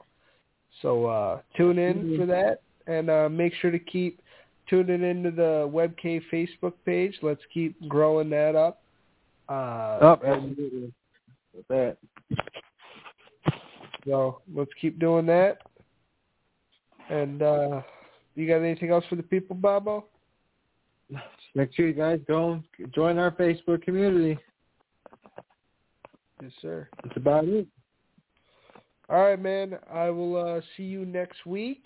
[0.82, 4.20] So uh, tune in for that, and uh, make sure to keep
[4.68, 7.14] tuning into the Web-Cave Facebook page.
[7.22, 8.82] Let's keep growing that up.
[9.48, 10.92] Uh, Oh, absolutely.
[11.54, 11.96] With that.
[14.04, 15.58] so let's keep doing that.
[17.08, 17.82] And uh,
[18.34, 20.06] you got anything else for the people, Bobo?
[21.54, 24.38] Make sure you guys go and join our Facebook community.
[26.42, 26.88] Yes, sir.
[27.02, 27.66] That's about it.
[29.08, 29.78] All right, man.
[29.92, 31.84] I will uh, see you next week.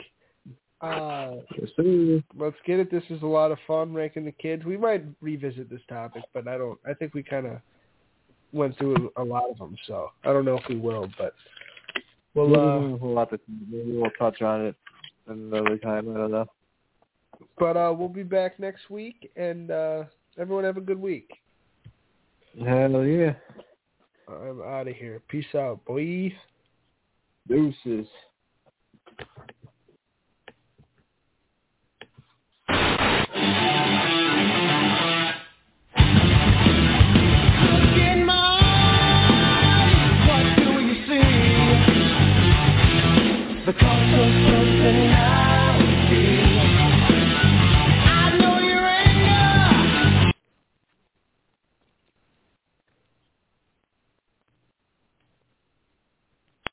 [0.80, 2.20] Uh, Yes, sir.
[2.36, 2.90] let's get it.
[2.90, 4.64] This is a lot of fun ranking the kids.
[4.64, 6.78] We might revisit this topic, but I don't.
[6.86, 7.58] I think we kind of
[8.52, 11.08] went through a lot of them, so I don't know if we will.
[11.16, 11.34] But
[12.34, 12.58] we'll.
[12.58, 13.38] Uh, we'll have to
[13.70, 14.76] maybe we'll touch on it
[15.28, 16.10] another time.
[16.10, 16.46] I don't know.
[17.58, 20.04] But uh, we'll be back next week, and uh,
[20.38, 21.30] everyone have a good week.
[22.58, 23.34] Hell yeah.
[24.28, 25.20] I'm out of here.
[25.28, 26.32] Peace out, boy.
[27.48, 28.06] Deuces.
[43.64, 45.11] The cost of something